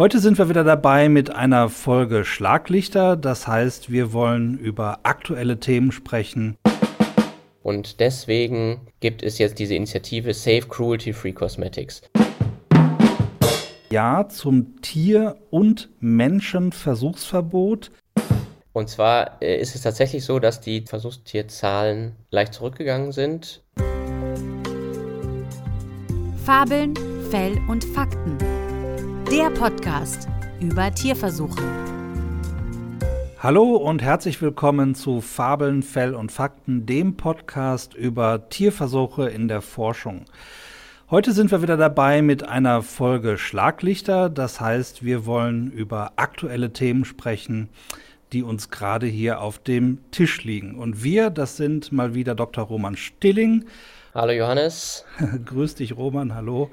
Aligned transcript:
Heute 0.00 0.18
sind 0.18 0.38
wir 0.38 0.48
wieder 0.48 0.64
dabei 0.64 1.10
mit 1.10 1.28
einer 1.28 1.68
Folge 1.68 2.24
Schlaglichter. 2.24 3.18
Das 3.18 3.46
heißt, 3.46 3.92
wir 3.92 4.14
wollen 4.14 4.56
über 4.56 5.00
aktuelle 5.02 5.60
Themen 5.60 5.92
sprechen. 5.92 6.56
Und 7.62 8.00
deswegen 8.00 8.80
gibt 9.00 9.22
es 9.22 9.36
jetzt 9.36 9.58
diese 9.58 9.74
Initiative 9.74 10.32
Safe 10.32 10.62
Cruelty 10.62 11.12
Free 11.12 11.32
Cosmetics. 11.32 12.00
Ja 13.92 14.26
zum 14.26 14.80
Tier- 14.80 15.36
und 15.50 15.90
Menschenversuchsverbot. 16.00 17.90
Und 18.72 18.88
zwar 18.88 19.42
äh, 19.42 19.60
ist 19.60 19.74
es 19.74 19.82
tatsächlich 19.82 20.24
so, 20.24 20.38
dass 20.38 20.62
die 20.62 20.80
Versuchstierzahlen 20.80 22.16
leicht 22.30 22.54
zurückgegangen 22.54 23.12
sind. 23.12 23.62
Fabeln, 26.46 26.94
Fell 27.30 27.58
und 27.68 27.84
Fakten. 27.84 28.38
Der 29.30 29.48
Podcast 29.50 30.26
über 30.60 30.92
Tierversuche. 30.92 31.62
Hallo 33.38 33.76
und 33.76 34.02
herzlich 34.02 34.42
willkommen 34.42 34.96
zu 34.96 35.20
Fabeln, 35.20 35.84
Fell 35.84 36.16
und 36.16 36.32
Fakten, 36.32 36.84
dem 36.84 37.16
Podcast 37.16 37.94
über 37.94 38.48
Tierversuche 38.48 39.28
in 39.28 39.46
der 39.46 39.62
Forschung. 39.62 40.24
Heute 41.12 41.30
sind 41.30 41.52
wir 41.52 41.62
wieder 41.62 41.76
dabei 41.76 42.22
mit 42.22 42.42
einer 42.42 42.82
Folge 42.82 43.38
Schlaglichter. 43.38 44.30
Das 44.30 44.60
heißt, 44.60 45.04
wir 45.04 45.26
wollen 45.26 45.70
über 45.70 46.14
aktuelle 46.16 46.72
Themen 46.72 47.04
sprechen, 47.04 47.68
die 48.32 48.42
uns 48.42 48.68
gerade 48.68 49.06
hier 49.06 49.40
auf 49.40 49.60
dem 49.60 49.98
Tisch 50.10 50.42
liegen. 50.42 50.74
Und 50.74 51.04
wir, 51.04 51.30
das 51.30 51.56
sind 51.56 51.92
mal 51.92 52.14
wieder 52.14 52.34
Dr. 52.34 52.64
Roman 52.64 52.96
Stilling. 52.96 53.64
Hallo 54.12 54.32
Johannes. 54.32 55.04
Grüß 55.44 55.76
dich 55.76 55.96
Roman, 55.96 56.34
hallo. 56.34 56.68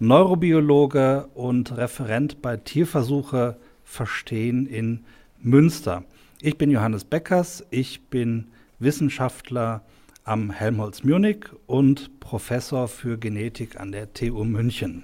Neurobiologe 0.00 1.28
und 1.34 1.76
Referent 1.76 2.40
bei 2.40 2.56
Tierversuche 2.56 3.56
Verstehen 3.82 4.66
in 4.66 5.04
Münster. 5.40 6.04
Ich 6.40 6.56
bin 6.56 6.70
Johannes 6.70 7.02
Beckers, 7.02 7.66
ich 7.70 8.02
bin 8.02 8.46
Wissenschaftler 8.78 9.82
am 10.22 10.52
Helmholtz 10.52 11.02
Munich 11.02 11.46
und 11.66 12.20
Professor 12.20 12.86
für 12.86 13.18
Genetik 13.18 13.80
an 13.80 13.90
der 13.90 14.12
TU 14.12 14.44
München. 14.44 15.02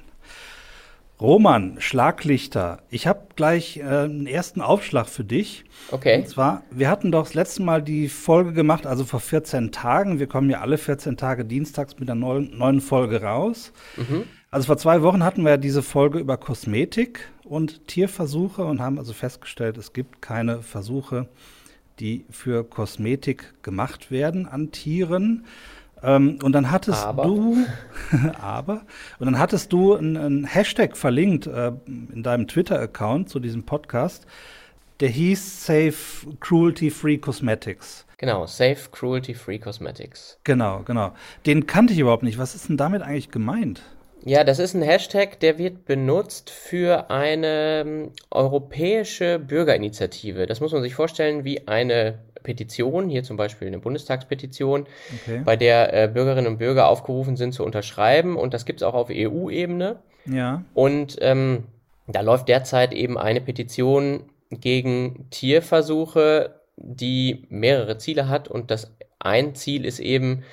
Roman, 1.20 1.76
Schlaglichter. 1.80 2.82
Ich 2.90 3.06
habe 3.08 3.26
gleich 3.34 3.78
äh, 3.78 3.82
einen 3.82 4.26
ersten 4.26 4.60
Aufschlag 4.60 5.08
für 5.08 5.24
dich. 5.24 5.64
Okay. 5.90 6.18
Und 6.18 6.28
zwar, 6.28 6.62
wir 6.70 6.88
hatten 6.88 7.10
doch 7.10 7.24
das 7.24 7.34
letzte 7.34 7.62
Mal 7.62 7.82
die 7.82 8.08
Folge 8.08 8.52
gemacht, 8.52 8.86
also 8.86 9.04
vor 9.04 9.20
14 9.20 9.72
Tagen. 9.72 10.20
Wir 10.20 10.26
kommen 10.26 10.50
ja 10.50 10.60
alle 10.60 10.78
14 10.78 11.16
Tage 11.16 11.44
dienstags 11.44 11.98
mit 11.98 12.10
einer 12.10 12.20
neuen, 12.20 12.56
neuen 12.58 12.80
Folge 12.80 13.22
raus. 13.22 13.72
Mhm. 13.96 14.24
Also 14.54 14.66
vor 14.66 14.76
zwei 14.76 15.02
Wochen 15.02 15.24
hatten 15.24 15.42
wir 15.42 15.50
ja 15.50 15.56
diese 15.56 15.82
Folge 15.82 16.20
über 16.20 16.36
Kosmetik 16.36 17.28
und 17.42 17.88
Tierversuche 17.88 18.64
und 18.64 18.80
haben 18.80 19.00
also 19.00 19.12
festgestellt, 19.12 19.76
es 19.78 19.92
gibt 19.92 20.22
keine 20.22 20.62
Versuche, 20.62 21.26
die 21.98 22.24
für 22.30 22.62
Kosmetik 22.62 23.52
gemacht 23.64 24.12
werden 24.12 24.46
an 24.46 24.70
Tieren. 24.70 25.44
Ähm, 26.04 26.38
und 26.40 26.52
dann 26.52 26.70
hattest 26.70 27.04
aber. 27.04 27.24
du, 27.24 27.66
aber, 28.40 28.82
und 29.18 29.26
dann 29.26 29.40
hattest 29.40 29.72
du 29.72 29.96
einen 29.96 30.44
Hashtag 30.44 30.96
verlinkt 30.96 31.48
äh, 31.48 31.72
in 31.88 32.22
deinem 32.22 32.46
Twitter-Account 32.46 33.30
zu 33.30 33.40
diesem 33.40 33.64
Podcast, 33.64 34.24
der 35.00 35.08
hieß 35.08 35.66
Safe 35.66 35.96
Cruelty 36.38 36.92
Free 36.92 37.18
Cosmetics. 37.18 38.06
Genau, 38.18 38.46
Safe 38.46 38.78
Cruelty 38.92 39.34
Free 39.34 39.58
Cosmetics. 39.58 40.38
Genau, 40.44 40.82
genau. 40.84 41.12
Den 41.44 41.66
kannte 41.66 41.92
ich 41.92 41.98
überhaupt 41.98 42.22
nicht. 42.22 42.38
Was 42.38 42.54
ist 42.54 42.68
denn 42.68 42.76
damit 42.76 43.02
eigentlich 43.02 43.32
gemeint? 43.32 43.82
Ja, 44.26 44.42
das 44.42 44.58
ist 44.58 44.72
ein 44.74 44.82
Hashtag, 44.82 45.38
der 45.40 45.58
wird 45.58 45.84
benutzt 45.84 46.48
für 46.48 47.10
eine 47.10 47.82
ähm, 47.84 48.12
europäische 48.30 49.38
Bürgerinitiative. 49.38 50.46
Das 50.46 50.60
muss 50.60 50.72
man 50.72 50.82
sich 50.82 50.94
vorstellen 50.94 51.44
wie 51.44 51.68
eine 51.68 52.20
Petition, 52.42 53.10
hier 53.10 53.22
zum 53.22 53.36
Beispiel 53.36 53.68
eine 53.68 53.78
Bundestagspetition, 53.78 54.86
okay. 55.22 55.42
bei 55.44 55.56
der 55.56 55.92
äh, 55.92 56.08
Bürgerinnen 56.08 56.46
und 56.46 56.58
Bürger 56.58 56.88
aufgerufen 56.88 57.36
sind 57.36 57.52
zu 57.52 57.64
unterschreiben. 57.64 58.36
Und 58.36 58.54
das 58.54 58.64
gibt 58.64 58.80
es 58.80 58.82
auch 58.82 58.94
auf 58.94 59.08
EU-Ebene. 59.10 59.98
Ja. 60.24 60.64
Und 60.72 61.18
ähm, 61.20 61.64
da 62.06 62.22
läuft 62.22 62.48
derzeit 62.48 62.94
eben 62.94 63.18
eine 63.18 63.42
Petition 63.42 64.24
gegen 64.50 65.26
Tierversuche, 65.30 66.60
die 66.76 67.44
mehrere 67.50 67.98
Ziele 67.98 68.28
hat. 68.28 68.48
Und 68.48 68.70
das 68.70 68.90
ein 69.18 69.54
Ziel 69.54 69.84
ist 69.84 70.00
eben, 70.00 70.44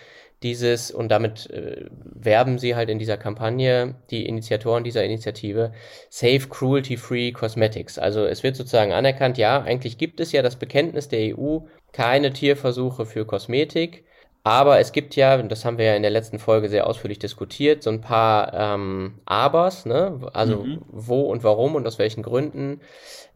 dieses, 0.44 0.90
und 0.92 1.10
damit 1.10 1.50
äh, 1.52 1.86
werben 1.92 2.58
sie 2.58 2.76
halt 2.76 2.90
in 2.90 3.00
dieser 3.00 3.18
Kampagne, 3.18 3.96
die 4.10 4.26
Initiatoren 4.26 4.84
dieser 4.84 5.04
Initiative, 5.04 5.72
Safe 6.10 6.48
Cruelty 6.50 6.98
Free 6.98 7.32
Cosmetics. 7.32 8.00
Also 8.00 8.26
es 8.26 8.42
wird 8.42 8.56
sozusagen 8.56 8.92
anerkannt, 8.92 9.38
ja, 9.38 9.62
eigentlich 9.62 9.98
gibt 9.98 10.20
es 10.20 10.32
ja 10.32 10.42
das 10.42 10.56
Bekenntnis 10.56 11.10
der 11.10 11.38
EU, 11.38 11.60
keine 11.92 12.34
Tierversuche 12.34 13.06
für 13.06 13.26
Kosmetik. 13.26 14.06
Aber 14.44 14.80
es 14.80 14.92
gibt 14.92 15.16
ja, 15.16 15.40
und 15.40 15.52
das 15.52 15.66
haben 15.66 15.78
wir 15.78 15.86
ja 15.86 15.96
in 15.96 16.02
der 16.02 16.10
letzten 16.10 16.40
Folge 16.40 16.68
sehr 16.68 16.88
ausführlich 16.88 17.20
diskutiert, 17.20 17.84
so 17.84 17.92
ein 17.92 18.02
paar 18.02 18.52
ähm, 18.54 19.20
Abers, 19.26 19.86
ne? 19.86 20.20
Also 20.34 20.64
mhm. 20.64 20.82
wo 20.88 21.22
und 21.22 21.44
warum 21.44 21.76
und 21.76 21.86
aus 21.86 22.00
welchen 22.00 22.24
Gründen 22.24 22.82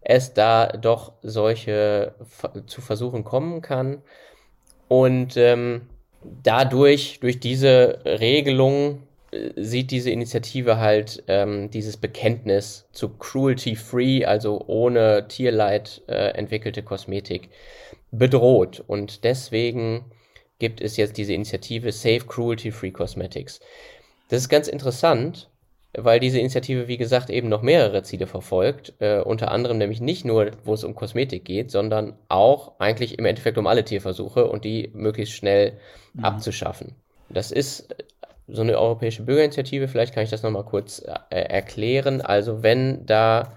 es 0.01 0.33
da 0.33 0.65
doch 0.67 1.13
solche 1.21 2.15
zu 2.65 2.81
Versuchen 2.81 3.23
kommen 3.23 3.61
kann. 3.61 4.01
Und 4.87 5.37
ähm, 5.37 5.89
dadurch, 6.43 7.19
durch 7.19 7.39
diese 7.39 7.99
Regelung, 8.05 9.03
äh, 9.31 9.51
sieht 9.55 9.91
diese 9.91 10.11
Initiative 10.11 10.77
halt 10.77 11.23
ähm, 11.27 11.69
dieses 11.71 11.97
Bekenntnis 11.97 12.87
zu 12.91 13.09
cruelty-free, 13.09 14.25
also 14.25 14.63
ohne 14.67 15.27
Tierleid 15.27 16.01
äh, 16.07 16.29
entwickelte 16.31 16.83
Kosmetik, 16.83 17.49
bedroht. 18.11 18.83
Und 18.85 19.23
deswegen 19.23 20.05
gibt 20.59 20.81
es 20.81 20.97
jetzt 20.97 21.17
diese 21.17 21.33
Initiative 21.33 21.91
Safe 21.91 22.21
Cruelty-Free 22.25 22.91
Cosmetics. 22.91 23.59
Das 24.29 24.41
ist 24.41 24.49
ganz 24.49 24.67
interessant, 24.67 25.49
weil 25.97 26.19
diese 26.19 26.39
Initiative, 26.39 26.87
wie 26.87 26.97
gesagt, 26.97 27.29
eben 27.29 27.49
noch 27.49 27.61
mehrere 27.61 28.03
Ziele 28.03 28.27
verfolgt. 28.27 28.93
Äh, 28.99 29.19
unter 29.21 29.51
anderem 29.51 29.77
nämlich 29.77 30.01
nicht 30.01 30.25
nur, 30.25 30.51
wo 30.63 30.73
es 30.73 30.83
um 30.83 30.95
Kosmetik 30.95 31.45
geht, 31.45 31.71
sondern 31.71 32.17
auch 32.29 32.79
eigentlich 32.79 33.17
im 33.17 33.25
Endeffekt 33.25 33.57
um 33.57 33.67
alle 33.67 33.83
Tierversuche 33.83 34.45
und 34.45 34.65
die 34.65 34.91
möglichst 34.93 35.35
schnell 35.35 35.73
mhm. 36.13 36.25
abzuschaffen. 36.25 36.95
Das 37.29 37.51
ist 37.51 37.95
so 38.47 38.61
eine 38.61 38.77
europäische 38.77 39.23
Bürgerinitiative, 39.23 39.87
vielleicht 39.87 40.13
kann 40.13 40.23
ich 40.23 40.29
das 40.29 40.43
nochmal 40.43 40.65
kurz 40.65 40.99
äh, 40.99 41.39
erklären. 41.39 42.21
Also 42.21 42.61
wenn 42.61 43.05
da, 43.05 43.53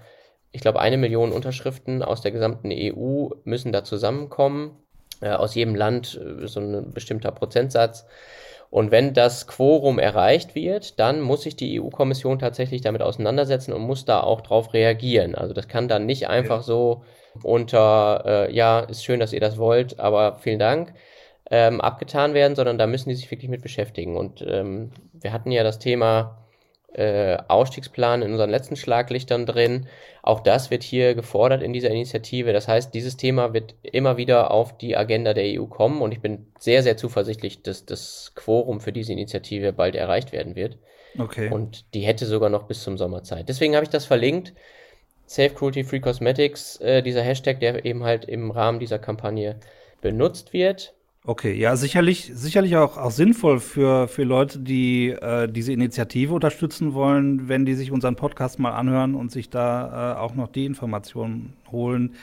ich 0.51 0.61
glaube, 0.61 0.79
eine 0.79 0.97
Million 0.97 1.31
Unterschriften 1.31 2.01
aus 2.01 2.21
der 2.21 2.31
gesamten 2.31 2.71
EU 2.71 3.29
müssen 3.43 3.71
da 3.71 3.83
zusammenkommen, 3.83 4.77
äh, 5.21 5.29
aus 5.29 5.55
jedem 5.55 5.75
Land 5.75 6.19
äh, 6.19 6.47
so 6.47 6.59
ein 6.59 6.91
bestimmter 6.91 7.31
Prozentsatz, 7.31 8.05
und 8.69 8.91
wenn 8.91 9.13
das 9.13 9.47
Quorum 9.47 9.97
erreicht 9.97 10.53
wird, 10.53 10.99
dann 10.99 11.21
muss 11.21 11.41
sich 11.43 11.55
die 11.55 11.81
EU-Kommission 11.81 12.37
tatsächlich 12.37 12.81
damit 12.81 13.01
auseinandersetzen 13.01 13.73
und 13.73 13.81
muss 13.81 14.05
da 14.05 14.21
auch 14.21 14.41
drauf 14.41 14.73
reagieren. 14.73 15.33
Also 15.35 15.53
das 15.53 15.67
kann 15.67 15.87
dann 15.87 16.05
nicht 16.05 16.27
einfach 16.29 16.61
so 16.61 17.03
unter, 17.43 18.23
äh, 18.25 18.53
ja, 18.55 18.81
ist 18.81 19.03
schön, 19.03 19.19
dass 19.19 19.33
ihr 19.33 19.39
das 19.39 19.57
wollt, 19.57 19.99
aber 19.99 20.37
vielen 20.39 20.59
Dank, 20.59 20.93
ähm, 21.49 21.81
abgetan 21.81 22.33
werden, 22.33 22.55
sondern 22.55 22.77
da 22.77 22.85
müssen 22.85 23.09
die 23.09 23.15
sich 23.15 23.31
wirklich 23.31 23.49
mit 23.49 23.61
beschäftigen. 23.63 24.17
Und 24.17 24.43
ähm, 24.47 24.91
wir 25.13 25.33
hatten 25.33 25.51
ja 25.51 25.63
das 25.63 25.79
Thema 25.79 26.37
äh, 26.93 27.37
Ausstiegsplan 27.47 28.21
in 28.21 28.31
unseren 28.31 28.49
letzten 28.49 28.75
Schlaglichtern 28.75 29.45
drin. 29.45 29.87
Auch 30.23 30.39
das 30.39 30.71
wird 30.71 30.83
hier 30.83 31.15
gefordert 31.15 31.61
in 31.61 31.73
dieser 31.73 31.89
Initiative. 31.89 32.53
Das 32.53 32.67
heißt, 32.67 32.93
dieses 32.93 33.17
Thema 33.17 33.53
wird 33.53 33.75
immer 33.83 34.17
wieder 34.17 34.51
auf 34.51 34.77
die 34.77 34.97
Agenda 34.97 35.33
der 35.33 35.59
EU 35.59 35.65
kommen 35.65 36.01
und 36.01 36.11
ich 36.11 36.21
bin 36.21 36.47
sehr, 36.57 36.83
sehr 36.83 36.97
zuversichtlich, 36.97 37.61
dass 37.61 37.85
das 37.85 38.33
Quorum 38.35 38.81
für 38.81 38.91
diese 38.91 39.13
Initiative 39.13 39.73
bald 39.73 39.95
erreicht 39.95 40.31
werden 40.31 40.55
wird. 40.55 40.77
Okay. 41.17 41.49
Und 41.49 41.93
die 41.93 42.01
hätte 42.01 42.25
sogar 42.25 42.49
noch 42.49 42.63
bis 42.63 42.83
zum 42.83 42.97
Sommer 42.97 43.23
Zeit. 43.23 43.49
Deswegen 43.49 43.75
habe 43.75 43.83
ich 43.83 43.89
das 43.89 44.05
verlinkt. 44.05 44.53
Safe 45.25 45.51
Cruelty 45.51 45.83
Free 45.83 45.99
Cosmetics, 45.99 46.77
äh, 46.77 47.03
dieser 47.03 47.21
Hashtag, 47.21 47.59
der 47.59 47.85
eben 47.85 48.03
halt 48.03 48.25
im 48.25 48.51
Rahmen 48.51 48.79
dieser 48.79 48.99
Kampagne 48.99 49.59
benutzt 50.01 50.53
wird. 50.53 50.95
Okay, 51.29 51.53
ja, 51.53 51.75
sicherlich, 51.75 52.31
sicherlich 52.33 52.75
auch, 52.75 52.97
auch 52.97 53.11
sinnvoll 53.11 53.59
für, 53.59 54.07
für 54.07 54.23
Leute, 54.23 54.57
die 54.57 55.09
äh, 55.09 55.47
diese 55.47 55.71
Initiative 55.71 56.33
unterstützen 56.33 56.95
wollen, 56.95 57.47
wenn 57.47 57.67
die 57.67 57.75
sich 57.75 57.91
unseren 57.91 58.15
Podcast 58.15 58.57
mal 58.57 58.71
anhören 58.71 59.13
und 59.13 59.31
sich 59.31 59.51
da 59.51 60.15
äh, 60.15 60.19
auch 60.19 60.33
noch 60.33 60.47
die 60.47 60.65
Informationen 60.65 61.53
holen, 61.71 62.15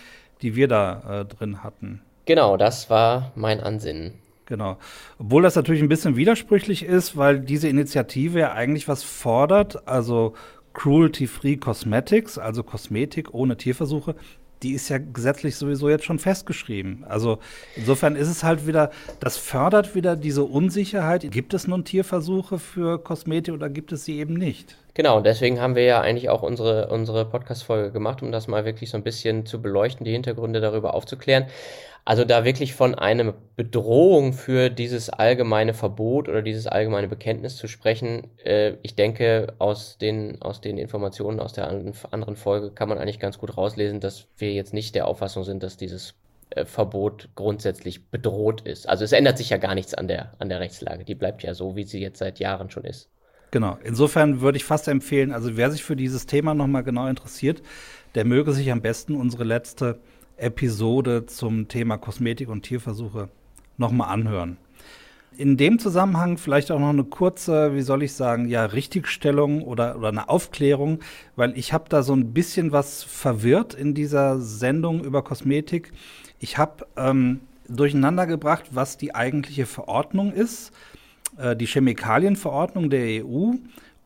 die 0.42 0.56
wir 0.56 0.66
da 0.66 1.20
äh, 1.20 1.24
drin 1.24 1.62
hatten. 1.62 2.02
Genau, 2.24 2.56
das 2.56 2.90
war 2.90 3.30
mein 3.36 3.60
Ansinnen. 3.60 4.14
Genau. 4.44 4.76
Obwohl 5.20 5.44
das 5.44 5.54
natürlich 5.54 5.82
ein 5.82 5.88
bisschen 5.88 6.16
widersprüchlich 6.16 6.84
ist, 6.84 7.16
weil 7.16 7.38
diese 7.38 7.68
Initiative 7.68 8.40
ja 8.40 8.54
eigentlich 8.54 8.88
was 8.88 9.04
fordert, 9.04 9.86
also 9.86 10.34
Cruelty-Free 10.74 11.58
Cosmetics, 11.58 12.38
also 12.38 12.64
Kosmetik 12.64 13.32
ohne 13.32 13.56
Tierversuche, 13.56 14.16
die 14.62 14.72
ist 14.72 14.88
ja 14.88 14.98
gesetzlich 14.98 15.56
sowieso 15.56 15.88
jetzt 15.88 16.04
schon 16.04 16.18
festgeschrieben. 16.18 17.04
Also 17.04 17.38
insofern 17.74 18.16
ist 18.16 18.28
es 18.28 18.42
halt 18.42 18.66
wieder, 18.66 18.90
das 19.20 19.36
fördert 19.36 19.94
wieder 19.94 20.16
diese 20.16 20.44
Unsicherheit. 20.44 21.30
Gibt 21.30 21.54
es 21.54 21.66
nun 21.66 21.84
Tierversuche 21.84 22.58
für 22.58 22.98
Kosmetik 23.02 23.54
oder 23.54 23.68
gibt 23.68 23.92
es 23.92 24.04
sie 24.04 24.18
eben 24.18 24.34
nicht? 24.34 24.76
Genau, 24.96 25.18
und 25.18 25.26
deswegen 25.26 25.60
haben 25.60 25.74
wir 25.74 25.82
ja 25.82 26.00
eigentlich 26.00 26.30
auch 26.30 26.42
unsere, 26.42 26.88
unsere 26.88 27.26
Podcast-Folge 27.26 27.92
gemacht, 27.92 28.22
um 28.22 28.32
das 28.32 28.48
mal 28.48 28.64
wirklich 28.64 28.88
so 28.88 28.96
ein 28.96 29.02
bisschen 29.02 29.44
zu 29.44 29.60
beleuchten, 29.60 30.06
die 30.06 30.12
Hintergründe 30.12 30.62
darüber 30.62 30.94
aufzuklären. 30.94 31.44
Also 32.06 32.24
da 32.24 32.46
wirklich 32.46 32.72
von 32.72 32.94
einer 32.94 33.34
Bedrohung 33.56 34.32
für 34.32 34.70
dieses 34.70 35.10
allgemeine 35.10 35.74
Verbot 35.74 36.30
oder 36.30 36.40
dieses 36.40 36.66
allgemeine 36.66 37.08
Bekenntnis 37.08 37.58
zu 37.58 37.68
sprechen, 37.68 38.30
äh, 38.42 38.76
ich 38.80 38.94
denke, 38.94 39.52
aus 39.58 39.98
den, 39.98 40.40
aus 40.40 40.62
den 40.62 40.78
Informationen 40.78 41.40
aus 41.40 41.52
der 41.52 41.68
anderen 41.68 42.36
Folge 42.36 42.70
kann 42.70 42.88
man 42.88 42.96
eigentlich 42.96 43.20
ganz 43.20 43.36
gut 43.36 43.54
rauslesen, 43.54 44.00
dass 44.00 44.28
wir 44.38 44.54
jetzt 44.54 44.72
nicht 44.72 44.94
der 44.94 45.08
Auffassung 45.08 45.44
sind, 45.44 45.62
dass 45.62 45.76
dieses 45.76 46.14
äh, 46.48 46.64
Verbot 46.64 47.28
grundsätzlich 47.34 48.08
bedroht 48.08 48.62
ist. 48.62 48.88
Also 48.88 49.04
es 49.04 49.12
ändert 49.12 49.36
sich 49.36 49.50
ja 49.50 49.58
gar 49.58 49.74
nichts 49.74 49.92
an 49.92 50.08
der, 50.08 50.32
an 50.38 50.48
der 50.48 50.60
Rechtslage. 50.60 51.04
Die 51.04 51.14
bleibt 51.14 51.42
ja 51.42 51.52
so, 51.52 51.76
wie 51.76 51.84
sie 51.84 52.00
jetzt 52.00 52.18
seit 52.18 52.38
Jahren 52.38 52.70
schon 52.70 52.84
ist. 52.84 53.10
Genau. 53.50 53.78
Insofern 53.84 54.40
würde 54.40 54.58
ich 54.58 54.64
fast 54.64 54.88
empfehlen, 54.88 55.32
also 55.32 55.56
wer 55.56 55.70
sich 55.70 55.84
für 55.84 55.96
dieses 55.96 56.26
Thema 56.26 56.54
nochmal 56.54 56.82
genau 56.82 57.06
interessiert, 57.06 57.62
der 58.14 58.24
möge 58.24 58.52
sich 58.52 58.70
am 58.72 58.80
besten 58.80 59.14
unsere 59.14 59.44
letzte 59.44 60.00
Episode 60.36 61.26
zum 61.26 61.68
Thema 61.68 61.96
Kosmetik 61.96 62.48
und 62.48 62.62
Tierversuche 62.62 63.28
nochmal 63.78 64.10
anhören. 64.10 64.58
In 65.38 65.58
dem 65.58 65.78
Zusammenhang 65.78 66.38
vielleicht 66.38 66.70
auch 66.70 66.80
noch 66.80 66.88
eine 66.88 67.04
kurze, 67.04 67.74
wie 67.74 67.82
soll 67.82 68.02
ich 68.02 68.14
sagen, 68.14 68.48
ja, 68.48 68.64
Richtigstellung 68.64 69.62
oder, 69.62 69.96
oder 69.96 70.08
eine 70.08 70.30
Aufklärung, 70.30 71.00
weil 71.36 71.56
ich 71.58 71.74
habe 71.74 71.90
da 71.90 72.02
so 72.02 72.14
ein 72.14 72.32
bisschen 72.32 72.72
was 72.72 73.02
verwirrt 73.02 73.74
in 73.74 73.92
dieser 73.92 74.40
Sendung 74.40 75.04
über 75.04 75.22
Kosmetik. 75.22 75.92
Ich 76.38 76.56
habe 76.56 76.86
ähm, 76.96 77.40
durcheinander 77.68 78.26
gebracht, 78.26 78.70
was 78.70 78.96
die 78.96 79.14
eigentliche 79.14 79.66
Verordnung 79.66 80.32
ist, 80.32 80.72
die 81.56 81.66
Chemikalienverordnung 81.66 82.90
der 82.90 83.24
EU 83.24 83.52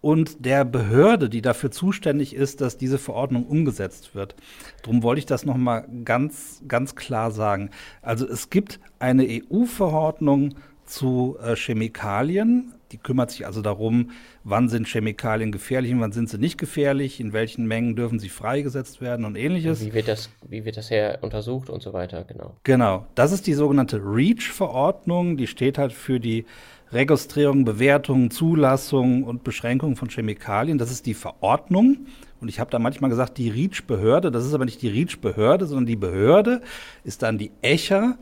und 0.00 0.44
der 0.44 0.64
Behörde, 0.64 1.28
die 1.28 1.42
dafür 1.42 1.70
zuständig 1.70 2.34
ist, 2.34 2.60
dass 2.60 2.78
diese 2.78 2.98
Verordnung 2.98 3.46
umgesetzt 3.46 4.14
wird. 4.14 4.34
Darum 4.82 5.02
wollte 5.02 5.20
ich 5.20 5.26
das 5.26 5.44
noch 5.44 5.56
mal 5.56 5.86
ganz 6.04 6.62
ganz 6.66 6.94
klar 6.94 7.30
sagen. 7.30 7.70
Also 8.02 8.26
es 8.26 8.50
gibt 8.50 8.80
eine 8.98 9.26
EU-Verordnung 9.28 10.54
zu 10.84 11.36
äh, 11.42 11.54
Chemikalien. 11.54 12.72
Die 12.92 12.98
kümmert 12.98 13.30
sich 13.30 13.46
also 13.46 13.62
darum, 13.62 14.10
wann 14.42 14.68
sind 14.68 14.88
Chemikalien 14.88 15.52
gefährlich 15.52 15.92
und 15.92 16.00
wann 16.00 16.12
sind 16.12 16.28
sie 16.28 16.38
nicht 16.38 16.58
gefährlich, 16.58 17.20
in 17.20 17.32
welchen 17.32 17.66
Mengen 17.66 17.94
dürfen 17.94 18.18
sie 18.18 18.28
freigesetzt 18.28 19.00
werden 19.00 19.24
und 19.24 19.36
ähnliches. 19.36 19.84
Wie 19.84 19.94
wird 19.94 20.08
das, 20.08 20.30
wie 20.48 20.64
wird 20.64 20.76
das 20.76 20.90
her 20.90 21.18
untersucht 21.22 21.70
und 21.70 21.82
so 21.82 21.92
weiter, 21.92 22.24
genau. 22.24 22.56
Genau. 22.64 23.06
Das 23.14 23.32
ist 23.32 23.46
die 23.46 23.54
sogenannte 23.54 24.00
REACH-Verordnung. 24.02 25.36
Die 25.36 25.46
steht 25.46 25.78
halt 25.78 25.92
für 25.92 26.18
die 26.18 26.46
Registrierung, 26.92 27.64
Bewertung, 27.64 28.30
Zulassung 28.30 29.22
und 29.22 29.44
Beschränkung 29.44 29.94
von 29.94 30.08
Chemikalien. 30.08 30.78
Das 30.78 30.90
ist 30.90 31.06
die 31.06 31.14
Verordnung. 31.14 32.06
Und 32.40 32.48
ich 32.48 32.58
habe 32.58 32.70
da 32.70 32.78
manchmal 32.78 33.10
gesagt, 33.10 33.38
die 33.38 33.50
REACH-Behörde. 33.50 34.30
Das 34.32 34.44
ist 34.44 34.54
aber 34.54 34.64
nicht 34.64 34.82
die 34.82 34.88
REACH-Behörde, 34.88 35.66
sondern 35.66 35.86
die 35.86 35.96
Behörde 35.96 36.62
ist 37.04 37.22
dann 37.22 37.38
die 37.38 37.52
ECHA. 37.62 38.18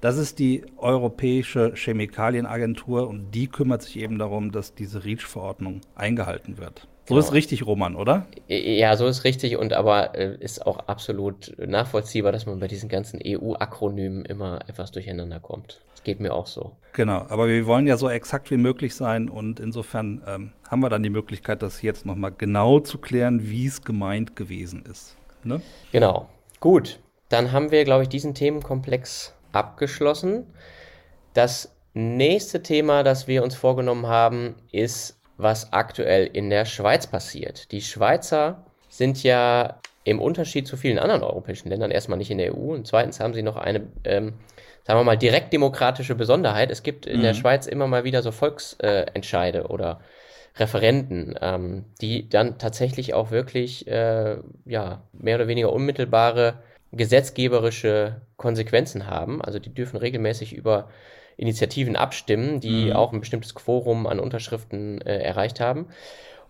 Das 0.00 0.16
ist 0.18 0.38
die 0.38 0.64
Europäische 0.76 1.72
Chemikalienagentur 1.74 3.08
und 3.08 3.30
die 3.32 3.46
kümmert 3.46 3.82
sich 3.82 3.98
eben 3.98 4.18
darum, 4.18 4.52
dass 4.52 4.74
diese 4.74 5.04
REACH-Verordnung 5.04 5.80
eingehalten 5.94 6.58
wird. 6.58 6.88
So 7.06 7.14
genau. 7.14 7.26
ist 7.26 7.32
richtig, 7.34 7.66
Roman, 7.66 7.96
oder? 7.96 8.26
Ja, 8.48 8.96
so 8.96 9.06
ist 9.06 9.24
richtig 9.24 9.58
und 9.58 9.74
aber 9.74 10.14
äh, 10.14 10.36
ist 10.40 10.66
auch 10.66 10.78
absolut 10.86 11.54
nachvollziehbar, 11.58 12.32
dass 12.32 12.46
man 12.46 12.60
bei 12.60 12.66
diesen 12.66 12.88
ganzen 12.88 13.20
EU-Akronymen 13.22 14.24
immer 14.24 14.60
etwas 14.68 14.90
durcheinander 14.90 15.38
kommt. 15.38 15.82
Das 15.92 16.02
geht 16.02 16.18
mir 16.18 16.32
auch 16.32 16.46
so. 16.46 16.72
Genau, 16.94 17.26
aber 17.28 17.46
wir 17.48 17.66
wollen 17.66 17.86
ja 17.86 17.98
so 17.98 18.08
exakt 18.08 18.50
wie 18.50 18.56
möglich 18.56 18.94
sein 18.94 19.28
und 19.28 19.60
insofern 19.60 20.22
ähm, 20.26 20.52
haben 20.66 20.80
wir 20.80 20.88
dann 20.88 21.02
die 21.02 21.10
Möglichkeit, 21.10 21.60
das 21.60 21.82
jetzt 21.82 22.06
nochmal 22.06 22.32
genau 22.36 22.80
zu 22.80 22.96
klären, 22.96 23.50
wie 23.50 23.66
es 23.66 23.82
gemeint 23.82 24.34
gewesen 24.34 24.84
ist. 24.90 25.14
Ne? 25.42 25.60
Genau. 25.92 26.30
Gut, 26.58 27.00
dann 27.28 27.52
haben 27.52 27.70
wir, 27.70 27.84
glaube 27.84 28.04
ich, 28.04 28.08
diesen 28.08 28.32
Themenkomplex 28.32 29.34
abgeschlossen. 29.54 30.46
Das 31.32 31.74
nächste 31.94 32.62
Thema, 32.62 33.02
das 33.02 33.28
wir 33.28 33.42
uns 33.42 33.54
vorgenommen 33.54 34.06
haben, 34.06 34.56
ist 34.72 35.18
was 35.36 35.72
aktuell 35.72 36.26
in 36.26 36.50
der 36.50 36.64
Schweiz 36.64 37.06
passiert. 37.06 37.72
Die 37.72 37.80
Schweizer 37.80 38.64
sind 38.88 39.22
ja 39.22 39.80
im 40.04 40.20
Unterschied 40.20 40.68
zu 40.68 40.76
vielen 40.76 40.98
anderen 40.98 41.22
europäischen 41.22 41.70
Ländern 41.70 41.90
erstmal 41.90 42.18
nicht 42.18 42.30
in 42.30 42.38
der 42.38 42.54
EU 42.54 42.74
und 42.74 42.86
zweitens 42.86 43.20
haben 43.20 43.34
sie 43.34 43.42
noch 43.42 43.56
eine, 43.56 43.86
ähm, 44.04 44.34
sagen 44.84 45.00
wir 45.00 45.04
mal, 45.04 45.16
direktdemokratische 45.16 46.14
Besonderheit. 46.14 46.70
Es 46.70 46.82
gibt 46.82 47.06
in 47.06 47.18
mhm. 47.18 47.22
der 47.22 47.34
Schweiz 47.34 47.66
immer 47.66 47.86
mal 47.86 48.04
wieder 48.04 48.22
so 48.22 48.30
Volksentscheide 48.30 49.58
äh, 49.58 49.62
oder 49.62 50.00
Referenten, 50.56 51.34
ähm, 51.40 51.84
die 52.00 52.28
dann 52.28 52.58
tatsächlich 52.58 53.14
auch 53.14 53.30
wirklich 53.30 53.88
äh, 53.88 54.36
ja, 54.66 55.02
mehr 55.12 55.36
oder 55.36 55.48
weniger 55.48 55.72
unmittelbare 55.72 56.62
gesetzgeberische 56.96 58.22
Konsequenzen 58.36 59.06
haben. 59.06 59.42
Also 59.42 59.58
die 59.58 59.72
dürfen 59.72 59.96
regelmäßig 59.96 60.54
über 60.54 60.88
Initiativen 61.36 61.96
abstimmen, 61.96 62.60
die 62.60 62.86
mhm. 62.86 62.92
auch 62.92 63.12
ein 63.12 63.20
bestimmtes 63.20 63.54
Quorum 63.54 64.06
an 64.06 64.20
Unterschriften 64.20 65.00
äh, 65.00 65.18
erreicht 65.18 65.60
haben. 65.60 65.88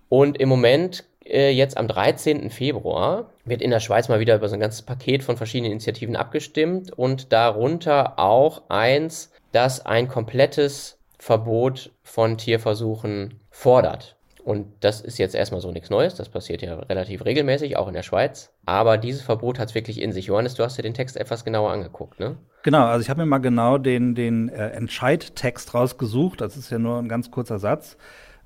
Und 0.09 0.39
im 0.39 0.49
Moment, 0.49 1.05
äh, 1.25 1.51
jetzt 1.51 1.77
am 1.77 1.89
13. 1.89 2.51
Februar, 2.51 3.31
wird 3.45 3.63
in 3.63 3.71
der 3.71 3.81
Schweiz 3.81 4.09
mal 4.09 4.21
wieder 4.21 4.37
über 4.37 4.49
so 4.49 4.55
ein 4.55 4.61
ganzes 4.61 4.83
Paket 4.83 5.23
von 5.23 5.37
verschiedenen 5.37 5.73
Initiativen 5.73 6.17
abgestimmt 6.17 6.93
und 6.93 7.33
darunter 7.33 8.19
auch 8.19 8.63
eins, 8.69 9.33
das 9.53 9.85
ein 9.87 10.09
komplettes 10.09 10.99
Verbot 11.19 11.93
von 12.03 12.37
Tierversuchen 12.37 13.41
fordert. 13.51 14.14
Und 14.45 14.67
das 14.81 15.01
ist 15.01 15.17
jetzt 15.19 15.35
erstmal 15.35 15.63
so 15.63 15.73
nichts 15.73 15.89
Neues, 15.89 16.17
das 16.17 16.29
passiert 16.29 16.61
ja 16.61 16.79
relativ 16.79 17.25
regelmäßig, 17.25 17.79
auch 17.79 17.89
in 17.89 17.95
der 17.95 18.03
Schweiz. 18.03 18.53
Aber 18.67 18.99
dieses 18.99 19.23
Verbot 19.23 19.59
hat 19.59 19.71
es 19.71 19.75
wirklich 19.75 20.03
in 20.03 20.13
sich. 20.13 20.27
Johannes, 20.27 20.55
du 20.55 20.63
hast 20.63 20.77
dir 20.77 20.83
den 20.83 20.93
Text 20.93 21.17
etwas 21.17 21.47
genauer 21.47 21.71
angeguckt, 21.71 22.21
ne? 22.21 22.37
Genau, 22.63 22.85
also 22.85 23.01
ich 23.01 23.09
habe 23.09 23.21
mir 23.23 23.27
mal 23.27 23.39
genau 23.39 23.79
den, 23.79 24.15
den 24.15 24.51
äh, 24.51 24.69
Entscheidtext 24.69 25.73
rausgesucht. 25.73 26.43
Das 26.43 26.59
ist 26.59 26.71
ja 26.71 26.79
nur 26.79 26.99
ein 26.99 27.09
ganz 27.09 27.31
kurzer 27.31 27.59
Satz. 27.59 27.97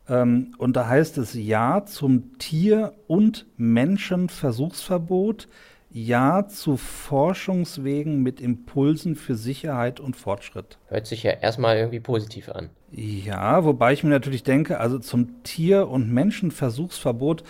Ähm, 0.08 0.54
und 0.58 0.76
da 0.76 0.86
heißt 0.86 1.18
es 1.18 1.34
Ja 1.34 1.84
zum 1.84 2.38
Tier- 2.38 2.94
und 3.08 3.46
Menschenversuchsverbot 3.56 5.48
ja 5.90 6.46
zu 6.46 6.76
Forschungswegen 6.76 8.22
mit 8.22 8.40
Impulsen 8.40 9.16
für 9.16 9.34
Sicherheit 9.34 9.98
und 9.98 10.16
Fortschritt. 10.16 10.78
Hört 10.86 11.06
sich 11.06 11.24
ja 11.24 11.32
erstmal 11.32 11.76
irgendwie 11.76 12.00
positiv 12.00 12.50
an. 12.50 12.70
Ja, 12.90 13.64
wobei 13.64 13.92
ich 13.92 14.02
mir 14.02 14.10
natürlich 14.10 14.42
denke, 14.42 14.80
also 14.80 14.98
zum 14.98 15.42
Tier- 15.42 15.88
und 15.88 16.12
Menschenversuchsverbot, 16.12 17.44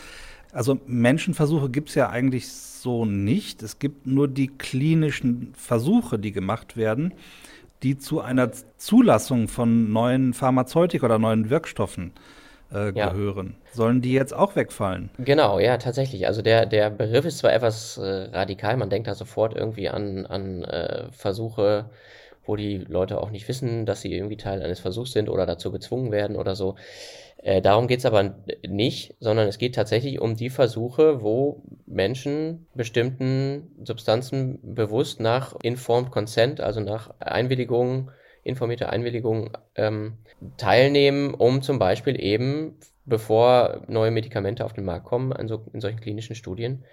also 0.53 0.79
Menschenversuche 0.87 1.71
gibt 1.71 1.91
es 1.91 1.95
ja 1.95 2.09
eigentlich 2.11 2.49
so 2.49 3.05
nicht. 3.05 3.63
Es 3.63 3.79
gibt 3.79 4.07
nur 4.07 4.29
die 4.29 4.49
klinischen 4.49 5.53
Versuche, 5.57 6.19
die 6.19 6.33
gemacht 6.33 6.77
werden, 6.77 7.15
die 7.83 7.99
zu 7.99 8.21
einer 8.21 8.51
Zulassung 8.77 9.49
von 9.49 9.93
neuen 9.93 10.35
Pharmazeutika 10.35 11.07
oder 11.07 11.19
neuen 11.19 11.51
Wirkstoffen 11.51 12.13
äh, 12.73 12.93
ja. 12.93 13.11
gehören. 13.11 13.57
Sollen 13.73 14.01
die 14.01 14.13
jetzt 14.13 14.35
auch 14.35 14.57
wegfallen? 14.57 15.11
Genau, 15.19 15.59
ja, 15.59 15.77
tatsächlich. 15.77 16.27
Also 16.27 16.43
der, 16.43 16.67
der 16.67 16.91
Begriff 16.91 17.25
ist 17.25 17.39
zwar 17.39 17.53
etwas 17.53 17.99
äh, 17.99 18.31
radikal, 18.33 18.77
man 18.77 18.91
denkt 18.91 19.09
da 19.09 19.15
sofort 19.15 19.55
irgendwie 19.55 19.89
an, 19.89 20.27
an 20.27 20.65
äh, 20.65 21.05
Versuche, 21.13 21.87
wo 22.49 22.57
die 22.57 22.79
Leute 22.79 23.21
auch 23.21 23.31
nicht 23.31 23.47
wissen, 23.47 23.85
dass 23.87 24.01
sie 24.01 24.13
irgendwie 24.13 24.39
Teil 24.39 24.63
eines 24.63 24.81
Versuchs 24.81 25.13
sind 25.13 25.29
oder 25.29 25.47
dazu 25.47 25.71
gezwungen 25.71 26.11
werden 26.11 26.37
oder 26.37 26.57
so. 26.57 26.77
Äh, 27.43 27.63
darum 27.63 27.87
geht 27.87 28.01
es 28.01 28.07
aber 28.07 28.35
nicht, 28.67 29.15
sondern 29.21 29.47
es 29.47 29.59
geht 29.59 29.75
tatsächlich 29.75 30.21
um 30.21 30.35
die 30.35 30.51
Versuche, 30.51 31.23
wo 31.23 31.63
Menschen 31.87 32.67
bestimmten 32.75 33.71
Substanzen 33.85 34.59
bewusst 34.63 35.21
nach 35.21 35.55
Informed 35.63 36.11
Consent, 36.11 36.61
also 36.61 36.81
nach 36.81 37.15
Einwilligung, 37.21 38.11
informierte 38.43 38.89
Einwilligung 38.89 39.51
ähm, 39.77 40.15
teilnehmen, 40.57 41.35
um 41.35 41.63
zum 41.63 41.79
Beispiel 41.79 42.21
eben, 42.21 42.79
bevor 43.05 43.83
neue 43.89 44.11
Medikamente 44.11 44.65
auf 44.65 44.73
den 44.73 44.85
Markt 44.85 45.05
kommen, 45.05 45.33
in, 45.33 45.49
so, 45.49 45.65
in 45.73 45.81
solchen 45.81 46.01
klinischen 46.01 46.35
Studien 46.35 46.85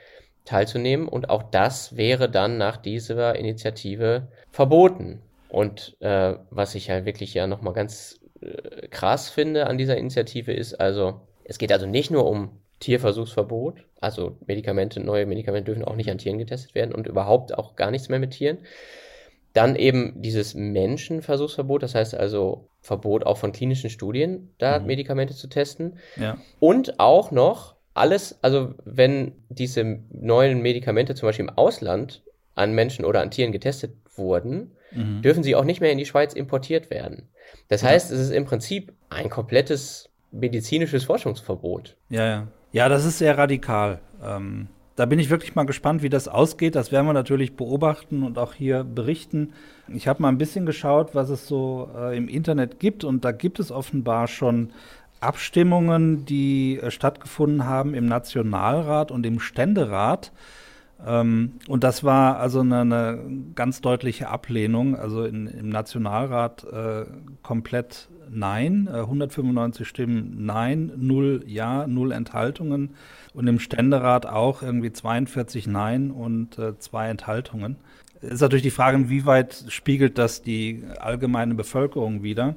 teilzunehmen. 0.43 1.07
Und 1.07 1.29
auch 1.29 1.43
das 1.43 1.95
wäre 1.95 2.29
dann 2.29 2.57
nach 2.57 2.77
dieser 2.77 3.35
Initiative 3.35 4.27
verboten. 4.51 5.21
Und 5.49 5.95
äh, 6.01 6.35
was 6.49 6.75
ich 6.75 6.89
halt 6.89 7.05
wirklich 7.05 7.33
ja 7.33 7.47
nochmal 7.47 7.73
ganz 7.73 8.19
äh, 8.41 8.87
krass 8.87 9.29
finde 9.29 9.67
an 9.67 9.77
dieser 9.77 9.97
Initiative 9.97 10.51
ist, 10.51 10.73
also 10.75 11.21
es 11.43 11.57
geht 11.57 11.71
also 11.71 11.85
nicht 11.85 12.11
nur 12.11 12.27
um 12.27 12.59
Tierversuchsverbot, 12.79 13.85
also 14.01 14.37
Medikamente, 14.45 14.99
neue 14.99 15.25
Medikamente 15.25 15.65
dürfen 15.65 15.85
auch 15.85 15.95
nicht 15.95 16.11
an 16.11 16.17
Tieren 16.17 16.37
getestet 16.37 16.75
werden 16.75 16.93
und 16.93 17.07
überhaupt 17.07 17.57
auch 17.57 17.75
gar 17.75 17.91
nichts 17.91 18.09
mehr 18.09 18.19
mit 18.19 18.31
Tieren, 18.31 18.57
dann 19.53 19.77
eben 19.77 20.21
dieses 20.21 20.53
Menschenversuchsverbot, 20.53 21.81
das 21.81 21.95
heißt 21.95 22.13
also 22.13 22.67
Verbot 22.81 23.25
auch 23.25 23.37
von 23.37 23.53
klinischen 23.53 23.89
Studien, 23.89 24.53
da 24.57 24.79
mhm. 24.79 24.87
Medikamente 24.87 25.33
zu 25.33 25.47
testen. 25.47 25.97
Ja. 26.17 26.37
Und 26.59 26.99
auch 26.99 27.31
noch 27.31 27.75
alles, 27.93 28.37
also 28.41 28.73
wenn 28.83 29.31
diese 29.47 29.99
neuen 30.11 30.61
Medikamente 30.61 31.15
zum 31.15 31.29
Beispiel 31.29 31.45
im 31.45 31.57
Ausland 31.57 32.21
an 32.53 32.73
Menschen 32.73 33.05
oder 33.05 33.21
an 33.21 33.31
Tieren 33.31 33.53
getestet 33.53 33.93
wurden, 34.15 34.75
mhm. 34.95 35.21
dürfen 35.21 35.43
sie 35.43 35.55
auch 35.55 35.63
nicht 35.63 35.81
mehr 35.81 35.91
in 35.91 35.97
die 35.97 36.05
Schweiz 36.05 36.33
importiert 36.33 36.89
werden. 36.89 37.29
Das 37.67 37.83
heißt, 37.83 38.11
ja. 38.11 38.17
es 38.17 38.23
ist 38.23 38.31
im 38.31 38.45
Prinzip 38.45 38.93
ein 39.09 39.29
komplettes 39.29 40.09
medizinisches 40.31 41.05
Forschungsverbot. 41.05 41.95
Ja, 42.09 42.25
ja. 42.25 42.47
Ja, 42.71 42.89
das 42.89 43.05
ist 43.05 43.19
sehr 43.19 43.37
radikal. 43.37 44.01
Ähm, 44.21 44.67
da 44.95 45.05
bin 45.05 45.19
ich 45.19 45.29
wirklich 45.29 45.55
mal 45.55 45.65
gespannt, 45.65 46.03
wie 46.03 46.09
das 46.09 46.27
ausgeht. 46.27 46.75
Das 46.75 46.91
werden 46.91 47.05
wir 47.05 47.13
natürlich 47.13 47.55
beobachten 47.55 48.23
und 48.23 48.37
auch 48.37 48.53
hier 48.53 48.83
berichten. 48.83 49.53
Ich 49.87 50.07
habe 50.07 50.21
mal 50.21 50.29
ein 50.29 50.37
bisschen 50.37 50.65
geschaut, 50.65 51.15
was 51.15 51.29
es 51.29 51.47
so 51.47 51.89
äh, 51.95 52.17
im 52.17 52.27
Internet 52.27 52.79
gibt 52.79 53.03
und 53.03 53.23
da 53.23 53.31
gibt 53.31 53.59
es 53.59 53.71
offenbar 53.71 54.27
schon 54.27 54.71
Abstimmungen, 55.19 56.25
die 56.25 56.79
äh, 56.79 56.91
stattgefunden 56.91 57.65
haben 57.65 57.93
im 57.93 58.05
Nationalrat 58.05 59.11
und 59.11 59.25
im 59.25 59.39
Ständerat. 59.39 60.31
Ähm, 61.05 61.53
und 61.67 61.83
das 61.83 62.03
war 62.03 62.39
also 62.39 62.61
eine, 62.61 62.81
eine 62.81 63.19
ganz 63.55 63.81
deutliche 63.81 64.29
Ablehnung. 64.29 64.95
Also 64.95 65.23
in, 65.23 65.47
im 65.47 65.69
Nationalrat 65.69 66.63
äh, 66.63 67.05
komplett 67.41 68.09
Nein, 68.29 68.87
äh, 68.91 68.97
195 68.99 69.87
Stimmen 69.87 70.45
Nein, 70.45 70.91
null 70.97 71.43
Ja, 71.47 71.87
null 71.87 72.11
Enthaltungen. 72.11 72.95
Und 73.33 73.47
im 73.47 73.59
Ständerat 73.59 74.25
auch 74.25 74.61
irgendwie 74.61 74.91
42 74.91 75.67
Nein 75.67 76.11
und 76.11 76.57
äh, 76.57 76.77
zwei 76.79 77.09
Enthaltungen. 77.09 77.77
Ist 78.21 78.41
natürlich 78.41 78.63
die 78.63 78.71
Frage, 78.71 78.97
inwieweit 78.97 79.65
spiegelt 79.67 80.17
das 80.17 80.41
die 80.41 80.83
allgemeine 80.99 81.53
Bevölkerung 81.53 82.23
wider. 82.23 82.55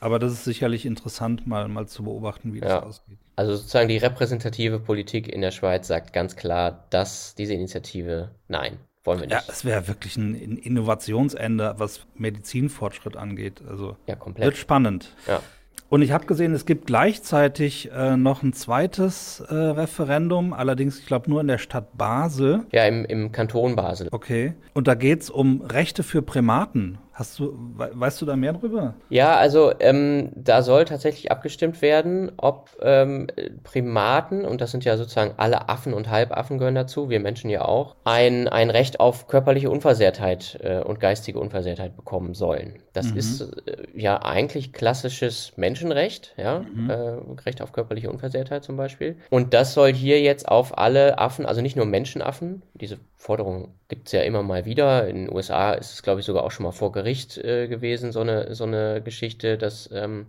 Aber 0.00 0.18
das 0.18 0.32
ist 0.32 0.44
sicherlich 0.44 0.84
interessant, 0.84 1.46
mal, 1.46 1.68
mal 1.68 1.86
zu 1.86 2.04
beobachten, 2.04 2.52
wie 2.52 2.58
ja. 2.58 2.80
das 2.80 2.84
ausgeht. 2.84 3.18
Also 3.36 3.56
sozusagen 3.56 3.88
die 3.88 3.96
repräsentative 3.96 4.78
Politik 4.78 5.28
in 5.28 5.40
der 5.40 5.50
Schweiz 5.50 5.86
sagt 5.86 6.12
ganz 6.12 6.36
klar, 6.36 6.86
dass 6.90 7.34
diese 7.34 7.54
Initiative 7.54 8.30
nein, 8.48 8.78
wollen 9.04 9.20
wir 9.20 9.26
nicht. 9.26 9.36
Ja, 9.36 9.42
es 9.48 9.64
wäre 9.64 9.88
wirklich 9.88 10.16
ein 10.16 10.34
Innovationsende, 10.34 11.74
was 11.78 12.06
Medizinfortschritt 12.14 13.16
angeht. 13.16 13.62
Also 13.66 13.96
ja, 14.06 14.16
komplett. 14.16 14.46
wird 14.46 14.56
spannend. 14.56 15.14
Ja. 15.26 15.40
Und 15.88 16.02
ich 16.02 16.10
habe 16.10 16.26
gesehen, 16.26 16.52
es 16.52 16.66
gibt 16.66 16.86
gleichzeitig 16.86 17.92
äh, 17.92 18.16
noch 18.16 18.42
ein 18.42 18.52
zweites 18.52 19.40
äh, 19.40 19.54
Referendum, 19.54 20.52
allerdings, 20.52 20.98
ich 20.98 21.06
glaube, 21.06 21.30
nur 21.30 21.40
in 21.40 21.46
der 21.46 21.58
Stadt 21.58 21.96
Basel. 21.96 22.64
Ja, 22.72 22.84
im, 22.86 23.04
im 23.04 23.30
Kanton 23.30 23.76
Basel. 23.76 24.08
Okay. 24.10 24.54
Und 24.74 24.88
da 24.88 24.94
geht 24.94 25.22
es 25.22 25.30
um 25.30 25.60
Rechte 25.60 26.02
für 26.02 26.22
Primaten. 26.22 26.98
Hast 27.16 27.38
du, 27.38 27.54
weißt 27.56 28.20
du 28.20 28.26
da 28.26 28.36
mehr 28.36 28.52
drüber? 28.52 28.92
Ja, 29.08 29.36
also 29.36 29.72
ähm, 29.80 30.32
da 30.34 30.60
soll 30.60 30.84
tatsächlich 30.84 31.32
abgestimmt 31.32 31.80
werden, 31.80 32.30
ob 32.36 32.76
ähm, 32.82 33.28
Primaten, 33.64 34.44
und 34.44 34.60
das 34.60 34.70
sind 34.70 34.84
ja 34.84 34.98
sozusagen 34.98 35.32
alle 35.38 35.70
Affen 35.70 35.94
und 35.94 36.10
Halbaffen 36.10 36.58
gehören 36.58 36.74
dazu, 36.74 37.08
wir 37.08 37.18
Menschen 37.20 37.48
ja 37.48 37.64
auch, 37.64 37.96
ein, 38.04 38.48
ein 38.48 38.68
Recht 38.68 39.00
auf 39.00 39.28
körperliche 39.28 39.70
Unversehrtheit 39.70 40.58
äh, 40.62 40.82
und 40.82 41.00
geistige 41.00 41.40
Unversehrtheit 41.40 41.96
bekommen 41.96 42.34
sollen. 42.34 42.80
Das 42.92 43.12
mhm. 43.12 43.16
ist 43.16 43.40
äh, 43.40 43.86
ja 43.94 44.20
eigentlich 44.20 44.74
klassisches 44.74 45.54
Menschenrecht, 45.56 46.34
ja, 46.36 46.66
mhm. 46.70 46.90
äh, 46.90 47.40
Recht 47.46 47.62
auf 47.62 47.72
körperliche 47.72 48.10
Unversehrtheit 48.10 48.62
zum 48.62 48.76
Beispiel. 48.76 49.16
Und 49.30 49.54
das 49.54 49.72
soll 49.72 49.94
hier 49.94 50.20
jetzt 50.20 50.46
auf 50.46 50.76
alle 50.76 51.18
Affen, 51.18 51.46
also 51.46 51.62
nicht 51.62 51.76
nur 51.76 51.86
Menschenaffen, 51.86 52.60
diese 52.74 52.98
Forderung 53.16 53.74
gibt 53.88 54.08
es 54.08 54.12
ja 54.12 54.22
immer 54.22 54.42
mal 54.42 54.64
wieder. 54.64 55.06
In 55.08 55.26
den 55.26 55.32
USA 55.32 55.72
ist 55.72 55.92
es, 55.92 56.02
glaube 56.02 56.20
ich, 56.20 56.26
sogar 56.26 56.44
auch 56.44 56.50
schon 56.50 56.64
mal 56.64 56.72
vor 56.72 56.92
Gericht 56.92 57.38
äh, 57.38 57.68
gewesen, 57.68 58.12
so 58.12 58.20
eine, 58.20 58.54
so 58.54 58.64
eine 58.64 59.00
Geschichte, 59.02 59.58
dass 59.58 59.90
ähm, 59.92 60.26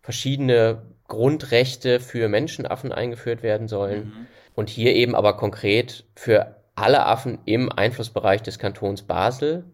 verschiedene 0.00 0.82
Grundrechte 1.08 2.00
für 2.00 2.28
Menschenaffen 2.28 2.92
eingeführt 2.92 3.42
werden 3.42 3.68
sollen. 3.68 4.04
Mhm. 4.04 4.26
Und 4.54 4.68
hier 4.68 4.94
eben 4.94 5.14
aber 5.14 5.36
konkret 5.36 6.04
für 6.14 6.56
alle 6.74 7.06
Affen 7.06 7.38
im 7.44 7.70
Einflussbereich 7.70 8.42
des 8.42 8.58
Kantons 8.58 9.02
Basel 9.02 9.64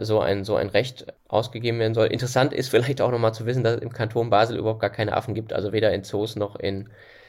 so 0.00 0.20
ein, 0.20 0.44
so 0.44 0.56
ein 0.56 0.68
Recht 0.68 1.06
ausgegeben 1.28 1.78
werden 1.78 1.94
soll. 1.94 2.06
Interessant 2.06 2.52
ist 2.52 2.68
vielleicht 2.68 3.00
auch 3.00 3.10
nochmal 3.10 3.34
zu 3.34 3.46
wissen, 3.46 3.62
dass 3.62 3.76
es 3.76 3.82
im 3.82 3.92
Kanton 3.92 4.30
Basel 4.30 4.58
überhaupt 4.58 4.80
gar 4.80 4.90
keine 4.90 5.16
Affen 5.16 5.34
gibt, 5.34 5.52
also 5.52 5.72
weder 5.72 5.92
in 5.92 6.02
Zoos 6.02 6.36
noch 6.36 6.56
in 6.56 6.88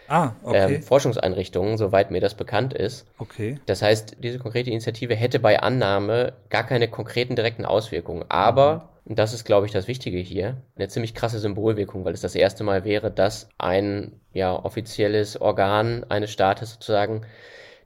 ah, 0.10 0.34
okay. 0.44 0.75
ähm, 0.75 0.84
Forschungseinrichtungen, 0.84 1.78
soweit 1.78 2.12
mir 2.12 2.20
das 2.20 2.36
bekannt 2.36 2.74
ist. 2.74 3.08
Okay. 3.18 3.60
Das 3.66 3.82
heißt, 3.82 4.18
diese 4.20 4.39
konkrete 4.39 4.70
Initiative 4.70 5.16
hätte 5.16 5.39
bei 5.39 5.62
Annahme 5.62 6.34
gar 6.50 6.66
keine 6.66 6.88
konkreten 6.88 7.36
direkten 7.36 7.66
Auswirkungen. 7.66 8.25
Aber, 8.30 8.75
mhm. 8.75 9.12
und 9.12 9.20
das 9.20 9.34
ist, 9.34 9.46
glaube 9.46 9.66
ich, 9.66 9.72
das 9.72 9.88
Wichtige 9.88 10.18
hier, 10.18 10.58
eine 10.75 10.88
ziemlich 10.88 11.16
krasse 11.16 11.39
Symbolwirkung, 11.39 12.04
weil 12.06 12.13
es 12.13 12.22
das 12.22 12.36
erste 12.36 12.63
Mal 12.63 12.84
wäre, 12.84 13.12
dass 13.12 13.50
ein 13.58 14.20
ja, 14.34 14.54
offizielles 14.54 15.39
Organ 15.39 16.04
eines 16.10 16.32
Staates 16.32 16.74
sozusagen 16.74 17.22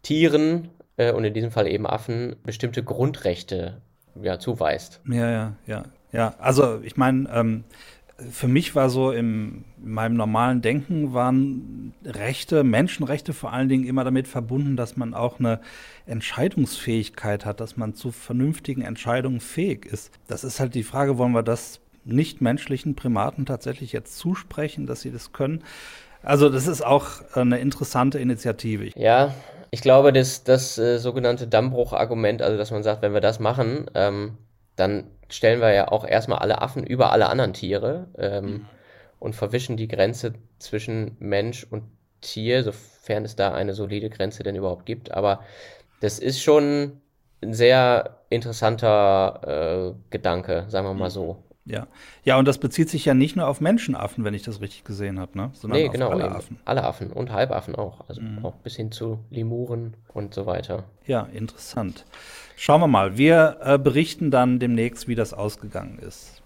Tieren 0.01 0.70
äh, 0.98 1.12
und 1.12 1.24
in 1.24 1.34
diesem 1.34 1.51
Fall 1.51 1.68
eben 1.68 1.86
Affen 1.86 2.36
bestimmte 2.44 2.84
Grundrechte 2.84 3.82
ja, 4.22 4.39
zuweist. 4.39 5.01
Ja, 5.08 5.30
ja, 5.30 5.53
ja. 5.65 5.84
Ja, 6.13 6.36
also 6.38 6.80
ich 6.84 6.96
meine, 6.96 7.27
ähm, 7.34 7.63
für 8.17 8.48
mich 8.48 8.75
war 8.75 8.89
so 8.89 9.12
im, 9.12 9.65
in 9.84 9.91
meinem 9.91 10.15
normalen 10.15 10.62
Denken 10.62 11.13
waren 11.13 11.93
Rechte, 12.05 12.63
Menschenrechte 12.63 13.34
vor 13.34 13.51
allen 13.51 13.70
Dingen 13.70 13.86
immer 13.86 14.03
damit 14.03 14.27
verbunden, 14.27 14.77
dass 14.77 14.98
man 14.98 15.13
auch 15.13 15.39
eine 15.39 15.60
Entscheidungsfähigkeit 16.05 17.46
hat, 17.46 17.60
dass 17.60 17.75
man 17.75 17.96
zu 17.96 18.12
vernünftigen 18.12 18.82
Entscheidungen 18.82 19.39
fähig 19.39 19.86
ist. 19.86 20.12
Das 20.27 20.43
ist 20.43 20.60
halt 20.60 20.75
die 20.75 20.84
Frage, 20.84 21.17
wollen 21.17 21.34
wir 21.34 21.43
das 21.43 21.79
nichtmenschlichen 22.05 22.96
Primaten 22.96 23.46
tatsächlich 23.46 23.93
jetzt 23.93 24.17
zusprechen, 24.17 24.86
dass 24.86 25.01
sie 25.01 25.12
das 25.12 25.32
können? 25.32 25.63
Also 26.22 26.50
das 26.50 26.67
ist 26.67 26.86
auch 26.86 27.08
eine 27.34 27.60
interessante 27.60 28.20
Initiative. 28.20 28.91
Ja, 28.96 29.34
ich 29.72 29.82
glaube, 29.82 30.13
das, 30.13 30.43
das 30.43 30.77
äh, 30.77 31.00
sogenannte 31.00 31.48
Dammbruch-Argument, 31.48 32.41
also 32.41 32.58
dass 32.58 32.72
man 32.72 32.84
sagt, 32.84 33.01
wenn 33.01 33.13
wir 33.13 33.22
das 33.22 33.39
machen, 33.39 33.89
ähm, 33.96 34.38
dann 34.75 35.05
stellen 35.33 35.61
wir 35.61 35.73
ja 35.73 35.87
auch 35.87 36.05
erstmal 36.05 36.39
alle 36.39 36.61
Affen 36.61 36.85
über 36.85 37.11
alle 37.11 37.27
anderen 37.29 37.53
Tiere 37.53 38.07
ähm, 38.17 38.45
mhm. 38.45 38.65
und 39.19 39.35
verwischen 39.35 39.77
die 39.77 39.87
Grenze 39.87 40.33
zwischen 40.59 41.17
Mensch 41.19 41.65
und 41.69 41.83
Tier, 42.21 42.63
sofern 42.63 43.25
es 43.25 43.35
da 43.35 43.53
eine 43.53 43.73
solide 43.73 44.09
Grenze 44.09 44.43
denn 44.43 44.55
überhaupt 44.55 44.85
gibt. 44.85 45.11
Aber 45.11 45.41
das 45.99 46.19
ist 46.19 46.41
schon 46.41 47.01
ein 47.41 47.53
sehr 47.53 48.19
interessanter 48.29 49.93
äh, 49.95 50.09
Gedanke, 50.09 50.65
sagen 50.69 50.87
wir 50.87 50.93
mal 50.93 51.09
so. 51.09 51.43
Ja. 51.65 51.87
ja, 52.25 52.37
und 52.37 52.45
das 52.45 52.57
bezieht 52.57 52.89
sich 52.89 53.05
ja 53.05 53.13
nicht 53.13 53.37
nur 53.37 53.47
auf 53.47 53.61
Menschenaffen, 53.61 54.25
wenn 54.25 54.33
ich 54.33 54.43
das 54.43 54.59
richtig 54.59 54.83
gesehen 54.83 55.17
habe, 55.17 55.37
ne? 55.37 55.49
sondern 55.53 55.79
nee, 55.79 55.87
auf 55.87 55.93
genau, 55.93 56.09
alle 56.09 56.29
Affen. 56.29 56.59
Alle 56.65 56.83
Affen 56.83 57.11
und 57.11 57.31
Halbaffen 57.31 57.75
auch. 57.75 58.09
Also 58.09 58.21
mhm. 58.21 58.43
auch 58.43 58.55
bis 58.55 58.75
hin 58.75 58.91
zu 58.91 59.19
Lemuren 59.29 59.95
und 60.13 60.33
so 60.33 60.45
weiter. 60.45 60.83
Ja, 61.05 61.27
interessant. 61.33 62.05
Schauen 62.55 62.81
wir 62.81 62.88
mal. 62.88 63.17
Wir 63.17 63.57
äh, 63.62 63.77
berichten 63.77 64.31
dann 64.31 64.60
demnächst, 64.60 65.07
wie 65.07 65.15
das 65.15 65.33
ausgegangen 65.33 66.00
ist. 66.00 66.43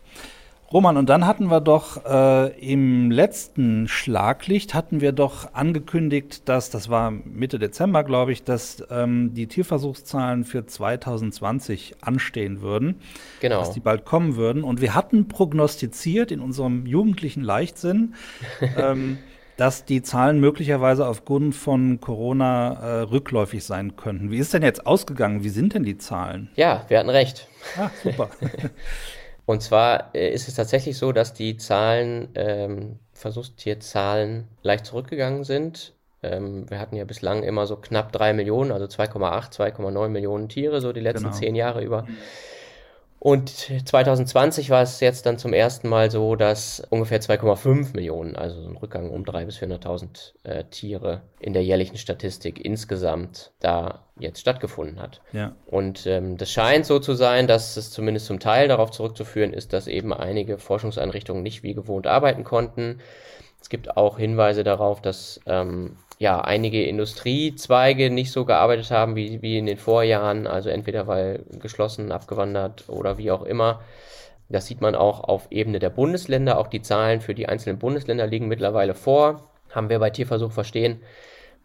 Roman, 0.71 0.97
und 0.97 1.07
dann 1.07 1.25
hatten 1.25 1.49
wir 1.49 1.61
doch 1.61 2.03
äh, 2.05 2.49
im 2.59 3.09
letzten 3.09 3.87
Schlaglicht 3.87 4.73
hatten 4.73 4.99
wir 4.99 5.13
doch 5.13 5.53
angekündigt, 5.53 6.49
dass, 6.49 6.69
das 6.69 6.89
war 6.89 7.09
Mitte 7.09 7.57
Dezember, 7.57 8.03
glaube 8.03 8.33
ich, 8.33 8.43
dass 8.43 8.83
ähm, 8.89 9.33
die 9.33 9.47
Tierversuchszahlen 9.47 10.43
für 10.43 10.65
2020 10.65 11.95
anstehen 12.01 12.59
würden. 12.61 12.95
Genau. 13.39 13.59
Dass 13.59 13.71
die 13.71 13.79
bald 13.79 14.03
kommen 14.03 14.35
würden. 14.35 14.65
Und 14.65 14.81
wir 14.81 14.93
hatten 14.93 15.29
prognostiziert 15.29 16.33
in 16.33 16.41
unserem 16.41 16.85
jugendlichen 16.85 17.43
Leichtsinn, 17.43 18.15
ähm, 18.77 19.19
dass 19.57 19.85
die 19.85 20.03
Zahlen 20.03 20.39
möglicherweise 20.39 21.07
aufgrund 21.07 21.55
von 21.55 21.99
Corona 21.99 22.73
äh, 22.73 23.01
rückläufig 23.01 23.63
sein 23.63 23.95
könnten. 23.95 24.31
Wie 24.31 24.37
ist 24.37 24.53
denn 24.53 24.63
jetzt 24.63 24.85
ausgegangen? 24.85 25.43
Wie 25.43 25.49
sind 25.49 25.73
denn 25.73 25.83
die 25.83 25.97
Zahlen? 25.97 26.49
Ja, 26.55 26.85
wir 26.87 26.99
hatten 26.99 27.09
recht. 27.09 27.47
Ah, 27.77 27.89
super. 28.03 28.29
Und 29.45 29.63
zwar 29.63 30.13
äh, 30.13 30.31
ist 30.31 30.47
es 30.47 30.55
tatsächlich 30.55 30.97
so, 30.97 31.11
dass 31.11 31.33
die 31.33 31.57
Zahlen, 31.57 32.29
ähm, 32.35 32.99
Versuchstierzahlen 33.13 34.47
leicht 34.61 34.85
zurückgegangen 34.85 35.43
sind. 35.43 35.93
Ähm, 36.21 36.69
wir 36.69 36.79
hatten 36.79 36.95
ja 36.95 37.05
bislang 37.05 37.43
immer 37.43 37.65
so 37.65 37.77
knapp 37.77 38.11
drei 38.11 38.33
Millionen, 38.33 38.71
also 38.71 38.85
2,8, 38.85 39.53
2,9 39.53 40.09
Millionen 40.09 40.49
Tiere, 40.49 40.81
so 40.81 40.93
die 40.93 40.99
letzten 40.99 41.25
genau. 41.25 41.35
zehn 41.35 41.55
Jahre 41.55 41.83
über. 41.83 42.05
Und 43.19 43.49
2020 43.49 44.69
war 44.69 44.83
es 44.83 44.99
jetzt 44.99 45.25
dann 45.25 45.39
zum 45.39 45.51
ersten 45.51 45.89
Mal 45.89 46.11
so, 46.11 46.35
dass 46.35 46.81
ungefähr 46.91 47.19
2,5 47.19 47.95
Millionen, 47.95 48.35
also 48.35 48.61
so 48.61 48.69
ein 48.69 48.77
Rückgang 48.77 49.09
um 49.09 49.23
300.000 49.23 49.45
bis 49.45 49.57
400.000 49.57 50.33
äh, 50.43 50.63
Tiere 50.65 51.21
in 51.39 51.53
der 51.53 51.63
jährlichen 51.63 51.97
Statistik 51.97 52.63
insgesamt 52.63 53.51
da 53.59 54.05
jetzt 54.19 54.39
stattgefunden 54.39 55.01
hat. 55.01 55.21
Ja. 55.33 55.55
Und 55.65 56.05
ähm, 56.05 56.37
das 56.37 56.51
scheint 56.51 56.85
so 56.85 56.99
zu 56.99 57.15
sein, 57.15 57.47
dass 57.47 57.75
es 57.75 57.91
zumindest 57.91 58.27
zum 58.27 58.39
Teil 58.39 58.67
darauf 58.67 58.91
zurückzuführen 58.91 59.51
ist, 59.51 59.73
dass 59.73 59.87
eben 59.87 60.13
einige 60.13 60.59
Forschungseinrichtungen 60.59 61.41
nicht 61.41 61.63
wie 61.63 61.73
gewohnt 61.73 62.05
arbeiten 62.05 62.43
konnten. 62.43 62.99
Es 63.59 63.69
gibt 63.69 63.97
auch 63.97 64.19
Hinweise 64.19 64.63
darauf, 64.63 65.01
dass 65.01 65.41
ähm, 65.47 65.97
ja, 66.19 66.41
einige 66.41 66.83
Industriezweige 66.83 68.09
nicht 68.09 68.31
so 68.31 68.45
gearbeitet 68.45 68.91
haben 68.91 69.15
wie, 69.15 69.41
wie 69.41 69.57
in 69.57 69.65
den 69.65 69.77
Vorjahren, 69.77 70.47
also 70.47 70.69
entweder 70.69 71.07
weil 71.07 71.43
geschlossen, 71.59 72.11
abgewandert 72.11 72.85
oder 72.87 73.17
wie 73.17 73.31
auch 73.31 73.43
immer. 73.43 73.81
Das 74.49 74.65
sieht 74.65 74.81
man 74.81 74.95
auch 74.95 75.23
auf 75.23 75.47
Ebene 75.51 75.79
der 75.79 75.89
Bundesländer. 75.89 76.57
Auch 76.57 76.67
die 76.67 76.81
Zahlen 76.81 77.21
für 77.21 77.35
die 77.35 77.47
einzelnen 77.47 77.79
Bundesländer 77.79 78.25
liegen 78.27 78.47
mittlerweile 78.47 78.95
vor. 78.95 79.49
Haben 79.71 79.89
wir 79.89 79.99
bei 79.99 80.09
Tierversuch 80.09 80.51
verstehen 80.51 81.01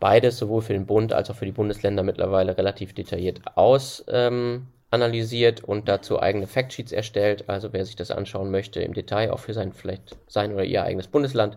beides 0.03 0.37
sowohl 0.37 0.63
für 0.63 0.73
den 0.73 0.85
Bund 0.85 1.13
als 1.13 1.31
auch 1.31 1.37
für 1.37 1.45
die 1.45 1.53
Bundesländer 1.53 2.03
mittlerweile 2.03 2.59
relativ 2.59 2.93
detailliert 2.93 3.41
aus 3.55 4.05
ähm, 4.09 4.67
analysiert 4.91 5.63
und 5.63 5.89
dazu 5.89 6.21
eigene 6.21 6.49
Factsheets 6.49 6.91
erstellt. 6.91 7.45
Also 7.49 7.73
wer 7.73 7.85
sich 7.85 7.95
das 7.95 8.11
anschauen 8.11 8.51
möchte 8.51 8.83
im 8.83 8.95
Detail, 8.95 9.31
auch 9.31 9.39
für 9.39 9.55
sein 9.55 9.73
vielleicht 9.73 10.17
sein 10.27 10.53
oder 10.53 10.65
ihr 10.65 10.83
eigenes 10.83 11.07
Bundesland, 11.07 11.57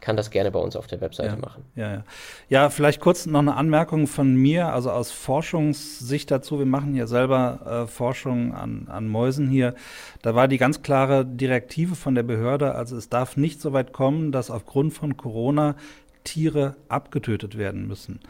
kann 0.00 0.16
das 0.16 0.30
gerne 0.30 0.50
bei 0.50 0.58
uns 0.58 0.76
auf 0.76 0.86
der 0.86 1.00
Webseite 1.00 1.34
ja, 1.34 1.36
machen. 1.36 1.64
Ja, 1.76 1.92
ja. 1.92 2.04
ja, 2.48 2.70
vielleicht 2.70 3.00
kurz 3.00 3.26
noch 3.26 3.40
eine 3.40 3.56
Anmerkung 3.56 4.06
von 4.06 4.34
mir, 4.34 4.72
also 4.72 4.90
aus 4.90 5.10
Forschungssicht 5.10 6.30
dazu. 6.30 6.58
Wir 6.58 6.66
machen 6.66 6.94
ja 6.94 7.06
selber 7.06 7.84
äh, 7.84 7.86
Forschung 7.86 8.54
an, 8.54 8.88
an 8.90 9.08
Mäusen 9.08 9.48
hier. 9.48 9.74
Da 10.22 10.34
war 10.34 10.48
die 10.48 10.58
ganz 10.58 10.82
klare 10.82 11.24
Direktive 11.26 11.94
von 11.94 12.14
der 12.14 12.22
Behörde, 12.22 12.74
also 12.74 12.96
es 12.96 13.08
darf 13.08 13.36
nicht 13.36 13.60
so 13.60 13.72
weit 13.72 13.92
kommen, 13.92 14.32
dass 14.32 14.50
aufgrund 14.50 14.94
von 14.94 15.16
Corona 15.16 15.76
Tiere 16.24 16.76
abgetötet 16.88 17.56
werden 17.56 17.86
müssen. 17.86 18.20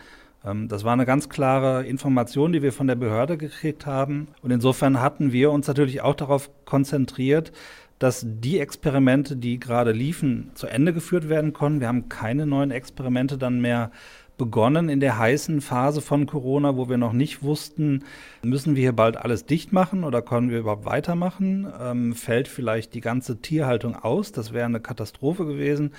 Ähm, 0.44 0.68
das 0.68 0.84
war 0.84 0.92
eine 0.92 1.06
ganz 1.06 1.28
klare 1.28 1.84
Information, 1.86 2.52
die 2.52 2.62
wir 2.62 2.72
von 2.72 2.86
der 2.86 2.94
Behörde 2.94 3.36
gekriegt 3.36 3.86
haben. 3.86 4.28
Und 4.42 4.50
insofern 4.50 5.00
hatten 5.00 5.32
wir 5.32 5.50
uns 5.50 5.66
natürlich 5.66 6.02
auch 6.02 6.14
darauf 6.14 6.50
konzentriert, 6.64 7.52
dass 8.00 8.26
die 8.26 8.58
Experimente, 8.58 9.36
die 9.36 9.60
gerade 9.60 9.92
liefen, 9.92 10.50
zu 10.54 10.66
Ende 10.66 10.92
geführt 10.92 11.28
werden 11.28 11.52
konnten. 11.52 11.80
Wir 11.80 11.88
haben 11.88 12.08
keine 12.08 12.46
neuen 12.46 12.72
Experimente 12.72 13.38
dann 13.38 13.60
mehr 13.60 13.92
begonnen 14.40 14.88
in 14.88 15.00
der 15.00 15.18
heißen 15.18 15.60
Phase 15.60 16.00
von 16.00 16.24
Corona, 16.24 16.74
wo 16.74 16.88
wir 16.88 16.96
noch 16.96 17.12
nicht 17.12 17.42
wussten, 17.42 18.04
müssen 18.42 18.74
wir 18.74 18.80
hier 18.80 18.94
bald 18.94 19.18
alles 19.18 19.44
dicht 19.44 19.70
machen 19.70 20.02
oder 20.02 20.22
können 20.22 20.48
wir 20.48 20.60
überhaupt 20.60 20.86
weitermachen? 20.86 21.70
Ähm, 21.78 22.14
fällt 22.14 22.48
vielleicht 22.48 22.94
die 22.94 23.02
ganze 23.02 23.42
Tierhaltung 23.42 23.94
aus? 23.94 24.32
Das 24.32 24.54
wäre 24.54 24.64
eine 24.64 24.80
Katastrophe 24.80 25.44
gewesen. 25.44 25.92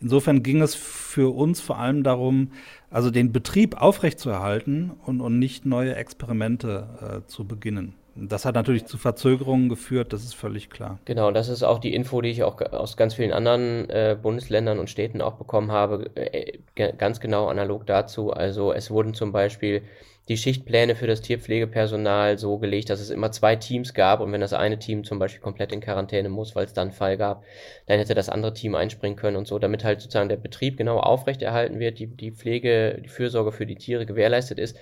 Insofern 0.00 0.42
ging 0.42 0.60
es 0.60 0.74
für 0.74 1.32
uns 1.32 1.60
vor 1.60 1.78
allem 1.78 2.02
darum, 2.02 2.50
also 2.90 3.12
den 3.12 3.30
Betrieb 3.30 3.80
aufrechtzuerhalten 3.80 4.90
und, 5.06 5.20
und 5.20 5.38
nicht 5.38 5.64
neue 5.64 5.94
Experimente 5.94 6.88
äh, 7.00 7.28
zu 7.28 7.46
beginnen. 7.46 7.94
Das 8.20 8.44
hat 8.44 8.54
natürlich 8.54 8.86
zu 8.86 8.98
Verzögerungen 8.98 9.68
geführt, 9.68 10.12
das 10.12 10.24
ist 10.24 10.34
völlig 10.34 10.70
klar. 10.70 10.98
Genau, 11.04 11.30
das 11.30 11.48
ist 11.48 11.62
auch 11.62 11.78
die 11.78 11.94
Info, 11.94 12.20
die 12.20 12.30
ich 12.30 12.42
auch 12.42 12.60
aus 12.60 12.96
ganz 12.96 13.14
vielen 13.14 13.32
anderen 13.32 13.88
äh, 13.90 14.16
Bundesländern 14.20 14.78
und 14.78 14.90
Städten 14.90 15.22
auch 15.22 15.34
bekommen 15.34 15.70
habe, 15.70 16.10
äh, 16.16 16.58
ganz 16.74 17.20
genau 17.20 17.46
analog 17.46 17.86
dazu. 17.86 18.32
Also 18.32 18.72
es 18.72 18.90
wurden 18.90 19.14
zum 19.14 19.30
Beispiel 19.30 19.82
die 20.28 20.36
Schichtpläne 20.36 20.94
für 20.94 21.06
das 21.06 21.22
Tierpflegepersonal 21.22 22.38
so 22.38 22.58
gelegt, 22.58 22.90
dass 22.90 23.00
es 23.00 23.08
immer 23.08 23.32
zwei 23.32 23.56
Teams 23.56 23.94
gab 23.94 24.20
und 24.20 24.30
wenn 24.30 24.42
das 24.42 24.52
eine 24.52 24.78
Team 24.78 25.04
zum 25.04 25.18
Beispiel 25.18 25.40
komplett 25.40 25.72
in 25.72 25.80
Quarantäne 25.80 26.28
muss, 26.28 26.54
weil 26.54 26.66
es 26.66 26.74
dann 26.74 26.88
einen 26.88 26.96
Fall 26.96 27.16
gab, 27.16 27.44
dann 27.86 27.98
hätte 27.98 28.14
das 28.14 28.28
andere 28.28 28.52
Team 28.52 28.74
einspringen 28.74 29.16
können 29.16 29.38
und 29.38 29.48
so, 29.48 29.58
damit 29.58 29.84
halt 29.84 30.02
sozusagen 30.02 30.28
der 30.28 30.36
Betrieb 30.36 30.76
genau 30.76 30.98
aufrechterhalten 30.98 31.78
wird, 31.78 31.98
die, 31.98 32.08
die 32.08 32.32
Pflege, 32.32 33.00
die 33.02 33.08
Fürsorge 33.08 33.52
für 33.52 33.64
die 33.64 33.76
Tiere 33.76 34.04
gewährleistet 34.04 34.58
ist 34.58 34.76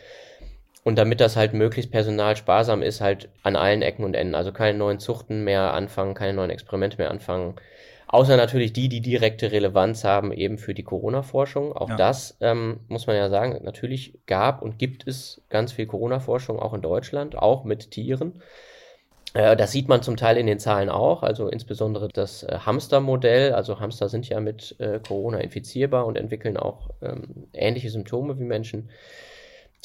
und 0.86 0.94
damit 0.94 1.20
das 1.20 1.34
halt 1.34 1.52
möglichst 1.52 1.90
personalsparsam 1.90 2.80
ist, 2.80 3.00
halt 3.00 3.28
an 3.42 3.56
allen 3.56 3.82
Ecken 3.82 4.04
und 4.04 4.14
Enden. 4.14 4.36
Also 4.36 4.52
keine 4.52 4.78
neuen 4.78 5.00
Zuchten 5.00 5.42
mehr 5.42 5.74
anfangen, 5.74 6.14
keine 6.14 6.34
neuen 6.34 6.50
Experimente 6.50 6.98
mehr 6.98 7.10
anfangen. 7.10 7.56
Außer 8.06 8.36
natürlich 8.36 8.72
die, 8.72 8.88
die 8.88 9.00
direkte 9.00 9.50
Relevanz 9.50 10.04
haben, 10.04 10.30
eben 10.30 10.58
für 10.58 10.74
die 10.74 10.84
Corona-Forschung. 10.84 11.72
Auch 11.72 11.88
ja. 11.88 11.96
das 11.96 12.36
ähm, 12.40 12.78
muss 12.86 13.08
man 13.08 13.16
ja 13.16 13.28
sagen, 13.30 13.58
natürlich 13.64 14.14
gab 14.26 14.62
und 14.62 14.78
gibt 14.78 15.08
es 15.08 15.42
ganz 15.50 15.72
viel 15.72 15.86
Corona-Forschung 15.86 16.60
auch 16.60 16.72
in 16.72 16.82
Deutschland, 16.82 17.36
auch 17.36 17.64
mit 17.64 17.90
Tieren. 17.90 18.40
Äh, 19.34 19.56
das 19.56 19.72
sieht 19.72 19.88
man 19.88 20.02
zum 20.02 20.16
Teil 20.16 20.36
in 20.36 20.46
den 20.46 20.60
Zahlen 20.60 20.88
auch, 20.88 21.24
also 21.24 21.48
insbesondere 21.48 22.06
das 22.06 22.44
äh, 22.44 22.60
Hamster-Modell. 22.64 23.54
Also 23.54 23.80
Hamster 23.80 24.08
sind 24.08 24.28
ja 24.28 24.38
mit 24.38 24.76
äh, 24.78 25.00
Corona 25.04 25.38
infizierbar 25.38 26.06
und 26.06 26.16
entwickeln 26.16 26.56
auch 26.56 26.90
ähm, 27.02 27.48
ähnliche 27.52 27.90
Symptome 27.90 28.38
wie 28.38 28.44
Menschen 28.44 28.88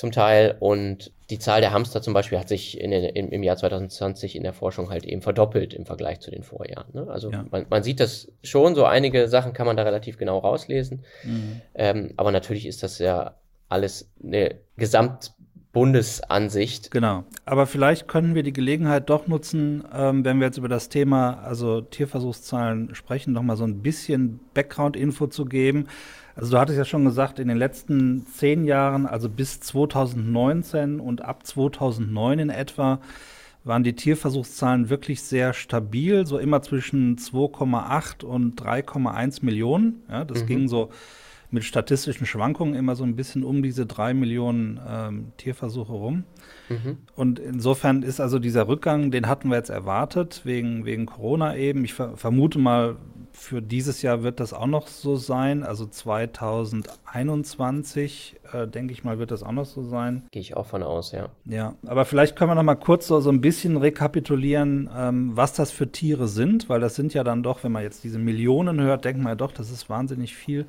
zum 0.01 0.11
Teil. 0.11 0.57
Und 0.59 1.11
die 1.29 1.37
Zahl 1.37 1.61
der 1.61 1.71
Hamster 1.71 2.01
zum 2.01 2.13
Beispiel 2.13 2.39
hat 2.39 2.49
sich 2.49 2.81
in 2.81 2.89
den, 2.89 3.29
im, 3.29 3.43
Jahr 3.43 3.55
2020 3.55 4.35
in 4.35 4.43
der 4.43 4.51
Forschung 4.51 4.89
halt 4.89 5.05
eben 5.05 5.21
verdoppelt 5.21 5.75
im 5.75 5.85
Vergleich 5.85 6.19
zu 6.19 6.31
den 6.31 6.43
Vorjahren. 6.43 6.87
Ne? 6.93 7.07
Also 7.07 7.31
ja. 7.31 7.45
man, 7.51 7.67
man, 7.69 7.83
sieht 7.83 7.99
das 7.99 8.27
schon, 8.43 8.73
so 8.73 8.83
einige 8.83 9.27
Sachen 9.27 9.53
kann 9.53 9.67
man 9.67 9.77
da 9.77 9.83
relativ 9.83 10.17
genau 10.17 10.39
rauslesen. 10.39 11.05
Mhm. 11.23 11.61
Ähm, 11.75 12.13
aber 12.17 12.31
natürlich 12.31 12.65
ist 12.65 12.81
das 12.81 12.97
ja 12.97 13.35
alles 13.69 14.09
eine 14.21 14.55
Gesamtbundesansicht. 15.71 16.91
Genau. 16.91 17.23
Aber 17.45 17.65
vielleicht 17.65 18.07
können 18.07 18.35
wir 18.35 18.43
die 18.43 18.53
Gelegenheit 18.53 19.09
doch 19.09 19.27
nutzen, 19.27 19.83
ähm, 19.93 20.25
wenn 20.25 20.39
wir 20.39 20.47
jetzt 20.47 20.57
über 20.57 20.67
das 20.67 20.89
Thema, 20.89 21.41
also 21.43 21.81
Tierversuchszahlen 21.81 22.93
sprechen, 22.93 23.33
noch 23.33 23.43
mal 23.43 23.57
so 23.57 23.63
ein 23.63 23.81
bisschen 23.81 24.39
Background-Info 24.53 25.27
zu 25.27 25.45
geben. 25.45 25.87
Also 26.35 26.51
du 26.51 26.59
hattest 26.59 26.77
ja 26.77 26.85
schon 26.85 27.05
gesagt, 27.05 27.39
in 27.39 27.47
den 27.47 27.57
letzten 27.57 28.25
zehn 28.27 28.65
Jahren, 28.65 29.05
also 29.05 29.29
bis 29.29 29.59
2019 29.61 30.99
und 30.99 31.23
ab 31.23 31.45
2009 31.45 32.39
in 32.39 32.49
etwa, 32.49 32.99
waren 33.63 33.83
die 33.83 33.93
Tierversuchszahlen 33.93 34.89
wirklich 34.89 35.21
sehr 35.21 35.53
stabil, 35.53 36.25
so 36.25 36.39
immer 36.39 36.63
zwischen 36.63 37.17
2,8 37.17 38.25
und 38.25 38.59
3,1 38.59 39.45
Millionen. 39.45 40.01
Ja, 40.09 40.25
das 40.25 40.43
mhm. 40.43 40.47
ging 40.47 40.67
so 40.67 40.89
mit 41.51 41.63
statistischen 41.65 42.25
Schwankungen 42.25 42.73
immer 42.75 42.95
so 42.95 43.03
ein 43.03 43.17
bisschen 43.17 43.43
um 43.43 43.61
diese 43.61 43.85
drei 43.85 44.13
Millionen 44.13 44.79
ähm, 44.87 45.33
Tierversuche 45.37 45.91
rum. 45.91 46.23
Mhm. 46.69 46.99
Und 47.15 47.39
insofern 47.39 48.03
ist 48.03 48.21
also 48.21 48.39
dieser 48.39 48.69
Rückgang, 48.69 49.11
den 49.11 49.27
hatten 49.27 49.49
wir 49.49 49.57
jetzt 49.57 49.69
erwartet, 49.69 50.43
wegen, 50.45 50.85
wegen 50.85 51.05
Corona 51.05 51.57
eben. 51.57 51.83
Ich 51.83 51.93
ver 51.93 52.15
vermute 52.15 52.57
mal, 52.57 52.95
für 53.33 53.61
dieses 53.61 54.01
Jahr 54.01 54.23
wird 54.23 54.39
das 54.39 54.53
auch 54.53 54.67
noch 54.67 54.87
so 54.87 55.17
sein. 55.17 55.63
Also 55.63 55.85
2021, 55.85 58.37
äh, 58.53 58.65
denke 58.67 58.93
ich 58.93 59.03
mal, 59.03 59.19
wird 59.19 59.31
das 59.31 59.43
auch 59.43 59.51
noch 59.51 59.65
so 59.65 59.83
sein. 59.83 60.23
Gehe 60.31 60.41
ich 60.41 60.55
auch 60.55 60.67
von 60.67 60.83
aus, 60.83 61.11
ja. 61.11 61.27
Ja, 61.45 61.75
aber 61.85 62.05
vielleicht 62.05 62.37
können 62.37 62.51
wir 62.51 62.55
noch 62.55 62.63
mal 62.63 62.75
kurz 62.75 63.07
so, 63.07 63.19
so 63.19 63.29
ein 63.29 63.41
bisschen 63.41 63.75
rekapitulieren, 63.77 64.89
ähm, 64.95 65.31
was 65.35 65.51
das 65.53 65.71
für 65.71 65.91
Tiere 65.91 66.29
sind, 66.29 66.69
weil 66.69 66.79
das 66.79 66.95
sind 66.95 67.13
ja 67.13 67.25
dann 67.25 67.43
doch, 67.43 67.61
wenn 67.63 67.73
man 67.73 67.83
jetzt 67.83 68.05
diese 68.05 68.19
Millionen 68.19 68.79
hört, 68.79 69.03
denkt 69.05 69.21
man 69.21 69.31
ja 69.31 69.35
doch, 69.35 69.51
das 69.51 69.69
ist 69.69 69.89
wahnsinnig 69.89 70.33
viel 70.35 70.65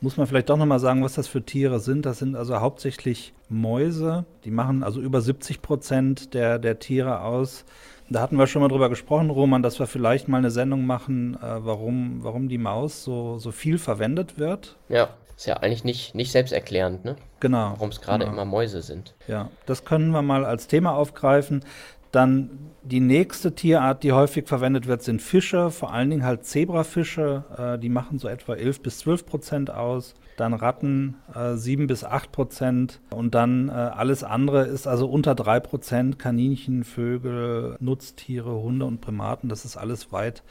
muss 0.00 0.16
man 0.16 0.26
vielleicht 0.26 0.48
doch 0.48 0.56
nochmal 0.56 0.78
sagen, 0.78 1.02
was 1.02 1.14
das 1.14 1.26
für 1.26 1.42
Tiere 1.42 1.80
sind. 1.80 2.06
Das 2.06 2.18
sind 2.18 2.36
also 2.36 2.60
hauptsächlich 2.60 3.32
Mäuse. 3.48 4.24
Die 4.44 4.50
machen 4.50 4.82
also 4.82 5.00
über 5.00 5.20
70 5.20 5.62
Prozent 5.62 6.34
der, 6.34 6.58
der 6.58 6.78
Tiere 6.78 7.22
aus. 7.22 7.64
Da 8.10 8.20
hatten 8.20 8.38
wir 8.38 8.46
schon 8.46 8.62
mal 8.62 8.68
drüber 8.68 8.88
gesprochen, 8.88 9.28
Roman, 9.28 9.62
dass 9.62 9.78
wir 9.78 9.86
vielleicht 9.86 10.28
mal 10.28 10.38
eine 10.38 10.50
Sendung 10.50 10.86
machen, 10.86 11.34
äh, 11.36 11.64
warum, 11.64 12.20
warum 12.22 12.48
die 12.48 12.58
Maus 12.58 13.04
so, 13.04 13.38
so 13.38 13.50
viel 13.50 13.78
verwendet 13.78 14.38
wird. 14.38 14.76
Ja, 14.88 15.10
ist 15.36 15.46
ja 15.46 15.58
eigentlich 15.58 15.84
nicht, 15.84 16.14
nicht 16.14 16.32
selbsterklärend, 16.32 17.04
ne? 17.04 17.16
Genau. 17.40 17.72
Warum 17.72 17.90
es 17.90 18.00
gerade 18.00 18.24
genau. 18.24 18.32
immer 18.32 18.44
Mäuse 18.44 18.82
sind. 18.82 19.14
Ja, 19.26 19.50
das 19.66 19.84
können 19.84 20.10
wir 20.10 20.22
mal 20.22 20.44
als 20.44 20.68
Thema 20.68 20.94
aufgreifen. 20.94 21.64
Dann 22.12 22.68
die 22.82 23.00
nächste 23.00 23.54
Tierart, 23.54 24.02
die 24.02 24.12
häufig 24.12 24.48
verwendet 24.48 24.86
wird, 24.86 25.02
sind 25.02 25.20
Fische, 25.20 25.70
vor 25.70 25.92
allen 25.92 26.10
Dingen 26.10 26.24
halt 26.24 26.44
Zebrafische. 26.44 27.44
Äh, 27.56 27.78
die 27.78 27.90
machen 27.90 28.18
so 28.18 28.28
etwa 28.28 28.54
11 28.54 28.80
bis 28.82 28.98
12 28.98 29.26
Prozent 29.26 29.70
aus. 29.70 30.14
Dann 30.36 30.54
Ratten 30.54 31.16
äh, 31.34 31.56
7 31.56 31.86
bis 31.86 32.04
8 32.04 32.32
Prozent. 32.32 33.00
Und 33.10 33.34
dann 33.34 33.68
äh, 33.68 33.72
alles 33.72 34.24
andere 34.24 34.66
ist 34.66 34.86
also 34.86 35.08
unter 35.08 35.34
3 35.34 35.60
Prozent. 35.60 36.18
Kaninchen, 36.18 36.84
Vögel, 36.84 37.76
Nutztiere, 37.80 38.54
Hunde 38.54 38.86
und 38.86 39.00
Primaten. 39.00 39.48
Das 39.48 39.64
ist 39.64 39.76
alles 39.76 40.12
weit 40.12 40.42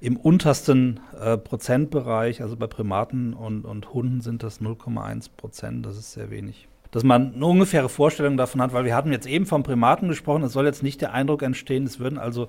im 0.00 0.16
untersten 0.16 1.00
äh, 1.20 1.36
Prozentbereich. 1.36 2.42
Also 2.42 2.56
bei 2.56 2.66
Primaten 2.66 3.34
und, 3.34 3.64
und 3.64 3.92
Hunden 3.92 4.22
sind 4.22 4.42
das 4.42 4.60
0,1 4.60 5.28
Prozent. 5.36 5.86
Das 5.86 5.96
ist 5.96 6.12
sehr 6.12 6.30
wenig 6.30 6.69
dass 6.90 7.04
man 7.04 7.34
eine 7.34 7.46
ungefähre 7.46 7.88
Vorstellung 7.88 8.36
davon 8.36 8.60
hat, 8.60 8.72
weil 8.72 8.84
wir 8.84 8.94
hatten 8.94 9.12
jetzt 9.12 9.26
eben 9.26 9.46
vom 9.46 9.62
Primaten 9.62 10.08
gesprochen, 10.08 10.42
es 10.42 10.52
soll 10.52 10.66
jetzt 10.66 10.82
nicht 10.82 11.00
der 11.00 11.12
Eindruck 11.12 11.42
entstehen, 11.42 11.84
es 11.84 11.98
würden 11.98 12.18
also 12.18 12.48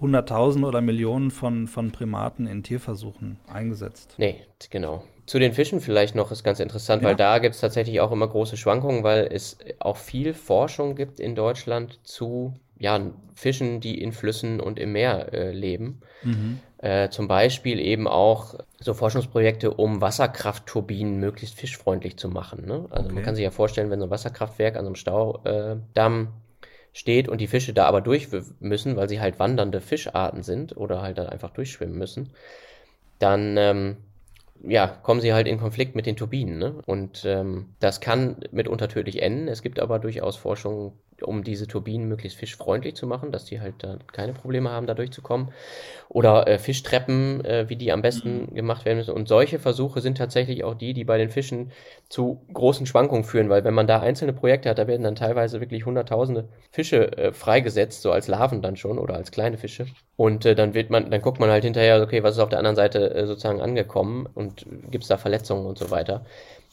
Hunderttausende 0.00 0.68
oder 0.68 0.80
Millionen 0.80 1.30
von, 1.30 1.66
von 1.66 1.90
Primaten 1.90 2.46
in 2.46 2.62
Tierversuchen 2.62 3.38
eingesetzt. 3.52 4.14
Nee, 4.18 4.36
genau. 4.70 5.02
Zu 5.26 5.38
den 5.38 5.52
Fischen 5.52 5.80
vielleicht 5.80 6.14
noch 6.14 6.30
ist 6.30 6.44
ganz 6.44 6.60
interessant, 6.60 7.02
ja. 7.02 7.08
weil 7.08 7.16
da 7.16 7.38
gibt 7.38 7.54
es 7.54 7.60
tatsächlich 7.60 8.00
auch 8.00 8.12
immer 8.12 8.28
große 8.28 8.56
Schwankungen, 8.56 9.02
weil 9.02 9.28
es 9.30 9.58
auch 9.78 9.96
viel 9.96 10.34
Forschung 10.34 10.94
gibt 10.94 11.20
in 11.20 11.34
Deutschland 11.34 11.98
zu 12.02 12.54
ja, 12.78 13.00
Fischen, 13.34 13.80
die 13.80 14.00
in 14.00 14.12
Flüssen 14.12 14.60
und 14.60 14.78
im 14.78 14.92
Meer 14.92 15.32
äh, 15.32 15.52
leben. 15.52 16.00
Mhm. 16.22 16.60
Äh, 16.78 17.08
zum 17.10 17.26
Beispiel 17.26 17.80
eben 17.80 18.06
auch 18.06 18.54
so 18.78 18.94
Forschungsprojekte, 18.94 19.72
um 19.72 20.00
Wasserkraftturbinen 20.00 21.18
möglichst 21.18 21.58
fischfreundlich 21.58 22.16
zu 22.16 22.28
machen. 22.28 22.66
Ne? 22.66 22.86
Also 22.90 23.06
okay. 23.06 23.14
man 23.14 23.24
kann 23.24 23.34
sich 23.34 23.42
ja 23.42 23.50
vorstellen, 23.50 23.90
wenn 23.90 23.98
so 23.98 24.06
ein 24.06 24.10
Wasserkraftwerk 24.10 24.76
an 24.76 24.84
so 24.84 24.88
einem 24.88 24.94
Staudamm 24.94 26.28
steht 26.92 27.28
und 27.28 27.40
die 27.40 27.48
Fische 27.48 27.72
da 27.72 27.86
aber 27.86 28.00
durch 28.00 28.28
müssen, 28.60 28.96
weil 28.96 29.08
sie 29.08 29.20
halt 29.20 29.40
wandernde 29.40 29.80
Fischarten 29.80 30.44
sind 30.44 30.76
oder 30.76 31.02
halt 31.02 31.18
dann 31.18 31.26
einfach 31.28 31.50
durchschwimmen 31.50 31.98
müssen, 31.98 32.30
dann 33.18 33.56
ähm, 33.56 33.96
ja, 34.62 34.86
kommen 34.86 35.20
sie 35.20 35.32
halt 35.32 35.46
in 35.46 35.58
Konflikt 35.58 35.94
mit 35.94 36.06
den 36.06 36.16
Turbinen. 36.16 36.58
Ne? 36.58 36.74
Und 36.86 37.24
ähm, 37.24 37.74
das 37.80 38.00
kann 38.00 38.36
mitunter 38.52 38.88
tödlich 38.88 39.22
enden. 39.22 39.48
Es 39.48 39.62
gibt 39.62 39.80
aber 39.80 39.98
durchaus 39.98 40.36
Forschung, 40.36 40.92
um 41.22 41.42
diese 41.42 41.66
Turbinen 41.66 42.08
möglichst 42.08 42.38
fischfreundlich 42.38 42.94
zu 42.94 43.06
machen, 43.06 43.32
dass 43.32 43.44
die 43.44 43.60
halt 43.60 43.74
da 43.78 43.98
keine 44.12 44.32
Probleme 44.32 44.70
haben, 44.70 44.86
da 44.86 44.94
durchzukommen. 44.94 45.50
Oder 46.08 46.46
äh, 46.46 46.58
Fischtreppen, 46.58 47.44
äh, 47.44 47.68
wie 47.68 47.76
die 47.76 47.92
am 47.92 48.02
besten 48.02 48.46
mhm. 48.50 48.54
gemacht 48.54 48.84
werden 48.84 48.98
müssen. 48.98 49.14
Und 49.14 49.28
solche 49.28 49.58
Versuche 49.58 50.00
sind 50.00 50.18
tatsächlich 50.18 50.64
auch 50.64 50.74
die, 50.74 50.94
die 50.94 51.04
bei 51.04 51.18
den 51.18 51.30
Fischen 51.30 51.72
zu 52.08 52.40
großen 52.52 52.86
Schwankungen 52.86 53.24
führen, 53.24 53.50
weil 53.50 53.64
wenn 53.64 53.74
man 53.74 53.86
da 53.86 54.00
einzelne 54.00 54.32
Projekte 54.32 54.70
hat, 54.70 54.78
da 54.78 54.86
werden 54.86 55.02
dann 55.02 55.16
teilweise 55.16 55.60
wirklich 55.60 55.84
hunderttausende 55.84 56.48
Fische 56.70 57.16
äh, 57.18 57.32
freigesetzt, 57.32 58.02
so 58.02 58.12
als 58.12 58.28
Larven 58.28 58.62
dann 58.62 58.76
schon 58.76 58.98
oder 58.98 59.14
als 59.14 59.30
kleine 59.30 59.58
Fische. 59.58 59.86
Und 60.16 60.46
äh, 60.46 60.54
dann 60.54 60.74
wird 60.74 60.90
man, 60.90 61.10
dann 61.10 61.20
guckt 61.20 61.40
man 61.40 61.50
halt 61.50 61.64
hinterher, 61.64 62.02
okay, 62.02 62.22
was 62.22 62.36
ist 62.36 62.40
auf 62.40 62.48
der 62.48 62.58
anderen 62.58 62.76
Seite 62.76 63.14
äh, 63.14 63.26
sozusagen 63.26 63.60
angekommen 63.60 64.26
und 64.34 64.66
gibt 64.90 65.04
es 65.04 65.08
da 65.08 65.16
Verletzungen 65.16 65.66
und 65.66 65.78
so 65.78 65.90
weiter. 65.90 66.24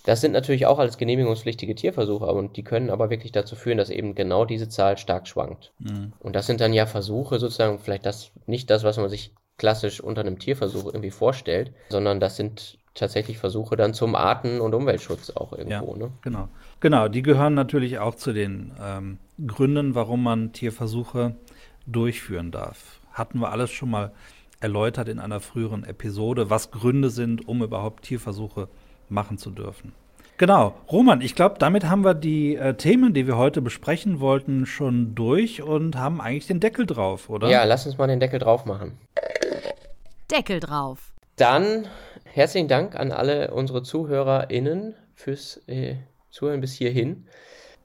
Das 0.06 0.22
sind 0.22 0.32
natürlich 0.32 0.68
auch 0.68 0.80
alles 0.80 0.98
genehmigungspflichtige 0.98 1.76
Tierversuche 1.76 2.26
und 2.26 2.58
die 2.58 2.64
können 2.64 2.90
aber 2.90 3.10
wirklich 3.10 3.32
dazu 3.32 3.56
führen, 3.56 3.78
dass 3.78 3.90
eben 3.90 4.16
genau 4.16 4.46
diese 4.46 4.70
Zahl 4.70 4.98
stark 4.98 5.28
schwankt. 5.28 5.74
Mhm. 5.80 6.14
Und 6.20 6.36
das 6.36 6.46
sind 6.46 6.62
dann 6.62 6.74
ja 6.74 6.86
Versuche 6.86 7.40
sozusagen, 7.40 7.80
vielleicht 7.80 8.06
das 8.06 8.32
nicht 8.46 8.70
das, 8.70 8.84
was 8.84 8.98
man 8.98 9.10
sich 9.10 9.34
klassisch 9.58 10.02
unter 10.02 10.22
einem 10.22 10.38
Tierversuch 10.38 10.86
irgendwie 10.86 11.12
vorstellt, 11.12 11.72
sondern 11.90 12.20
das 12.20 12.36
sind 12.36 12.78
tatsächlich 12.94 13.38
Versuche 13.38 13.76
dann 13.76 13.94
zum 13.94 14.16
Arten- 14.16 14.62
und 14.62 14.74
Umweltschutz 14.74 15.32
auch 15.32 15.54
irgendwo. 15.54 15.94
Ja, 15.94 15.98
ne? 15.98 16.12
Genau. 16.22 16.50
Genau, 16.80 17.08
die 17.08 17.22
gehören 17.22 17.54
natürlich 17.54 18.00
auch 18.00 18.16
zu 18.16 18.32
den 18.32 18.74
ähm, 18.82 19.18
Gründen, 19.46 19.96
warum 19.96 20.24
man 20.24 20.54
Tierversuche 20.54 21.36
durchführen 21.88 22.52
darf. 22.52 23.02
Hatten 23.12 23.40
wir 23.40 23.52
alles 23.52 23.72
schon 23.72 23.90
mal 23.90 24.12
erläutert 24.60 25.10
in 25.10 25.20
einer 25.20 25.40
früheren 25.40 25.84
Episode, 25.84 26.50
was 26.50 26.72
Gründe 26.72 27.10
sind, 27.10 27.48
um 27.48 27.62
überhaupt 27.62 28.04
Tierversuche 28.04 28.70
machen 29.10 29.38
zu 29.38 29.52
dürfen. 29.52 29.94
Genau, 30.38 30.74
Roman, 30.92 31.22
ich 31.22 31.34
glaube, 31.34 31.56
damit 31.60 31.86
haben 31.86 32.04
wir 32.04 32.14
die 32.14 32.56
äh, 32.56 32.74
Themen, 32.74 33.14
die 33.14 33.26
wir 33.26 33.38
heute 33.38 33.62
besprechen 33.62 34.20
wollten, 34.20 34.66
schon 34.66 35.16
durch 35.16 35.62
und 35.62 35.96
haben 35.96 36.20
eigentlich 36.20 36.48
den 36.48 36.60
Deckel 36.60 36.86
drauf, 36.86 37.30
oder? 37.30 37.50
Ja, 37.50 37.64
lass 37.64 37.86
uns 37.86 37.98
mal 37.98 38.08
den 38.08 38.20
Deckel 38.20 38.40
drauf 38.40 38.66
machen. 38.66 38.98
Deckel 40.30 40.60
drauf. 40.60 41.14
Dann 41.38 41.88
herzlichen 42.26 42.68
Dank 42.68 43.00
an 43.00 43.14
alle 43.14 43.52
unsere 43.54 43.82
ZuhörerInnen 43.82 44.96
fürs 45.14 45.62
äh, 45.68 45.96
Zuhören 46.32 46.60
bis 46.60 46.74
hierhin. 46.74 47.28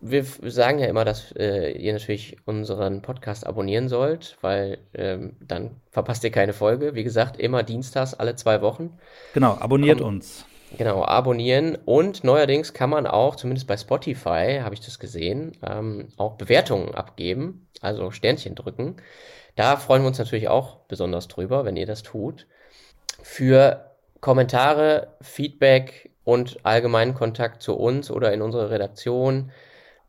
Wir 0.01 0.25
sagen 0.25 0.79
ja 0.81 0.87
immer, 0.87 1.05
dass 1.05 1.33
äh, 1.37 1.73
ihr 1.73 1.93
natürlich 1.93 2.37
unseren 2.47 3.03
Podcast 3.03 3.47
abonnieren 3.47 3.89
sollt, 3.89 4.39
weil 4.41 4.79
ähm, 4.95 5.37
dann 5.41 5.77
verpasst 5.91 6.25
ihr 6.25 6.31
keine 6.31 6.55
Folge. 6.55 6.95
Wie 6.95 7.05
gesagt, 7.05 7.39
immer 7.39 7.63
dienstags 7.63 8.15
alle 8.15 8.35
zwei 8.35 8.61
Wochen. 8.63 8.99
Genau, 9.35 9.57
abonniert 9.61 9.99
Komm, 9.99 10.15
uns. 10.15 10.47
Genau, 10.79 11.05
abonnieren 11.05 11.77
und 11.85 12.23
neuerdings 12.23 12.73
kann 12.73 12.91
man 12.91 13.07
auch, 13.07 13.35
zumindest 13.35 13.67
bei 13.67 13.77
Spotify 13.77 14.61
habe 14.63 14.75
ich 14.75 14.81
das 14.81 15.01
gesehen, 15.01 15.53
ähm, 15.67 16.09
auch 16.17 16.37
Bewertungen 16.37 16.95
abgeben, 16.95 17.69
also 17.81 18.13
Sternchen 18.13 18.55
drücken. 18.55 18.97
Da 19.57 19.77
freuen 19.77 20.03
wir 20.03 20.09
uns 20.09 20.19
natürlich 20.19 20.49
auch 20.49 20.77
besonders 20.87 21.27
drüber, 21.29 21.65
wenn 21.65 21.77
ihr 21.77 21.87
das 21.87 22.05
tut. 22.05 22.47
Für 23.23 23.91
Kommentare, 24.21 25.15
Feedback 25.21 26.11
und 26.25 26.65
allgemeinen 26.65 27.15
Kontakt 27.15 27.63
zu 27.63 27.77
uns 27.77 28.11
oder 28.11 28.33
in 28.33 28.43
unsere 28.43 28.71
Redaktion, 28.71 29.51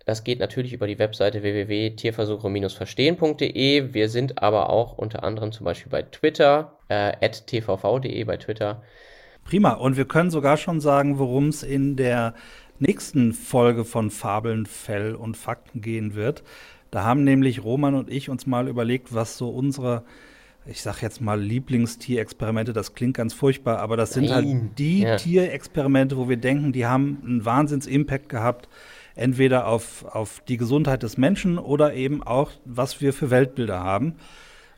das 0.05 0.23
geht 0.23 0.39
natürlich 0.39 0.73
über 0.73 0.87
die 0.87 0.99
Webseite 0.99 1.43
www.tierversuche-verstehen.de. 1.43 3.93
Wir 3.93 4.09
sind 4.09 4.41
aber 4.41 4.69
auch 4.69 4.97
unter 4.97 5.23
anderem 5.23 5.51
zum 5.51 5.65
Beispiel 5.65 5.91
bei 5.91 6.03
Twitter, 6.03 6.77
äh, 6.87 7.29
tvv.de 7.29 8.23
bei 8.23 8.37
Twitter 8.37 8.81
Prima. 9.43 9.71
Und 9.71 9.97
wir 9.97 10.05
können 10.05 10.31
sogar 10.31 10.57
schon 10.57 10.79
sagen, 10.79 11.19
worum 11.19 11.47
es 11.47 11.63
in 11.63 11.95
der 11.95 12.33
nächsten 12.79 13.33
Folge 13.33 13.85
von 13.85 14.09
Fabeln, 14.09 14.65
Fell 14.65 15.15
und 15.15 15.37
Fakten 15.37 15.81
gehen 15.81 16.15
wird. 16.15 16.43
Da 16.89 17.03
haben 17.03 17.23
nämlich 17.23 17.63
Roman 17.63 17.95
und 17.95 18.09
ich 18.09 18.29
uns 18.29 18.47
mal 18.47 18.67
überlegt, 18.67 19.13
was 19.13 19.37
so 19.37 19.49
unsere, 19.49 20.03
ich 20.65 20.81
sag 20.81 21.01
jetzt 21.01 21.21
mal 21.21 21.39
Lieblingstierexperimente, 21.39 22.73
das 22.73 22.93
klingt 22.95 23.15
ganz 23.15 23.33
furchtbar, 23.33 23.79
aber 23.79 23.97
das 23.97 24.13
sind 24.13 24.29
halt 24.29 24.47
die 24.77 25.01
ja. 25.01 25.15
Tierexperimente, 25.15 26.17
wo 26.17 26.27
wir 26.27 26.37
denken, 26.37 26.73
die 26.73 26.85
haben 26.85 27.21
einen 27.23 27.45
Wahnsinns-Impact 27.45 28.29
gehabt, 28.29 28.67
entweder 29.15 29.67
auf, 29.67 30.03
auf 30.05 30.41
die 30.47 30.57
Gesundheit 30.57 31.03
des 31.03 31.17
Menschen 31.17 31.57
oder 31.57 31.93
eben 31.93 32.23
auch, 32.23 32.51
was 32.65 32.99
wir 32.99 33.13
für 33.13 33.29
Weltbilder 33.29 33.79
haben. 33.79 34.15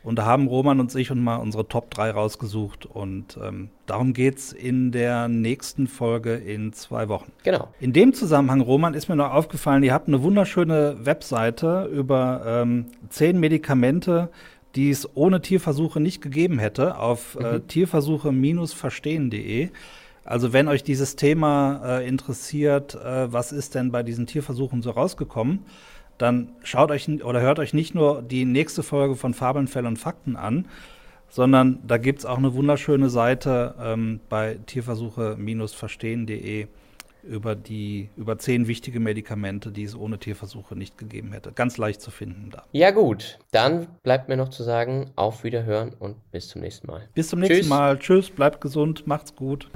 Und 0.04 0.16
da 0.16 0.26
haben 0.26 0.46
Roman 0.46 0.80
und 0.80 0.94
ich 0.94 1.10
uns 1.10 1.20
mal 1.20 1.36
unsere 1.36 1.66
Top 1.66 1.90
3 1.90 2.10
rausgesucht. 2.10 2.84
Und 2.84 3.38
ähm, 3.42 3.70
darum 3.86 4.12
geht 4.12 4.36
es 4.36 4.52
in 4.52 4.92
der 4.92 5.28
nächsten 5.28 5.86
Folge 5.86 6.34
in 6.34 6.74
zwei 6.74 7.08
Wochen. 7.08 7.32
Genau. 7.42 7.68
In 7.80 7.94
dem 7.94 8.12
Zusammenhang, 8.12 8.60
Roman, 8.60 8.92
ist 8.92 9.08
mir 9.08 9.16
noch 9.16 9.32
aufgefallen, 9.32 9.82
ihr 9.82 9.94
habt 9.94 10.08
eine 10.08 10.22
wunderschöne 10.22 11.06
Webseite 11.06 11.88
über 11.90 12.42
ähm, 12.46 12.88
zehn 13.08 13.40
Medikamente, 13.40 14.28
die 14.74 14.90
es 14.90 15.08
ohne 15.16 15.40
Tierversuche 15.40 16.00
nicht 16.00 16.20
gegeben 16.20 16.58
hätte, 16.58 16.98
auf 16.98 17.36
äh, 17.36 17.38
mhm. 17.38 17.46
äh, 17.46 17.60
tierversuche-verstehen.de. 17.60 19.70
Also 20.24 20.52
wenn 20.52 20.68
euch 20.68 20.82
dieses 20.82 21.16
Thema 21.16 21.80
äh, 21.84 22.08
interessiert, 22.08 22.94
äh, 22.94 23.32
was 23.32 23.52
ist 23.52 23.74
denn 23.74 23.90
bei 23.90 24.02
diesen 24.02 24.26
Tierversuchen 24.26 24.82
so 24.82 24.90
rausgekommen? 24.90 25.60
Dann 26.18 26.50
schaut 26.62 26.90
euch 26.90 27.08
oder 27.22 27.40
hört 27.40 27.58
euch 27.58 27.72
nicht 27.74 27.94
nur 27.94 28.22
die 28.22 28.44
nächste 28.44 28.82
Folge 28.82 29.16
von 29.16 29.32
Fabeln, 29.34 29.68
Fälle 29.68 29.88
und 29.88 29.98
Fakten 29.98 30.36
an, 30.36 30.66
sondern 31.28 31.80
da 31.86 31.98
gibt 31.98 32.20
es 32.20 32.26
auch 32.26 32.38
eine 32.38 32.54
wunderschöne 32.54 33.10
Seite 33.10 33.74
ähm, 33.80 34.20
bei 34.28 34.58
tierversuche-verstehen.de 34.66 36.68
über 37.24 37.54
die 37.54 38.10
über 38.16 38.38
zehn 38.38 38.68
wichtige 38.68 39.00
Medikamente, 39.00 39.72
die 39.72 39.84
es 39.84 39.96
ohne 39.96 40.18
Tierversuche 40.18 40.76
nicht 40.76 40.98
gegeben 40.98 41.32
hätte. 41.32 41.52
Ganz 41.52 41.78
leicht 41.78 42.00
zu 42.00 42.10
finden 42.10 42.50
da. 42.50 42.64
Ja 42.72 42.90
gut, 42.90 43.38
dann 43.50 43.88
bleibt 44.02 44.28
mir 44.28 44.36
noch 44.36 44.50
zu 44.50 44.62
sagen, 44.62 45.10
auf 45.16 45.42
Wiederhören 45.42 45.94
und 45.98 46.16
bis 46.30 46.48
zum 46.48 46.60
nächsten 46.60 46.86
Mal. 46.86 47.08
Bis 47.14 47.28
zum 47.28 47.40
nächsten 47.40 47.60
Tschüss. 47.60 47.68
Mal. 47.68 47.98
Tschüss, 47.98 48.30
bleibt 48.30 48.60
gesund, 48.60 49.06
macht's 49.06 49.34
gut. 49.34 49.70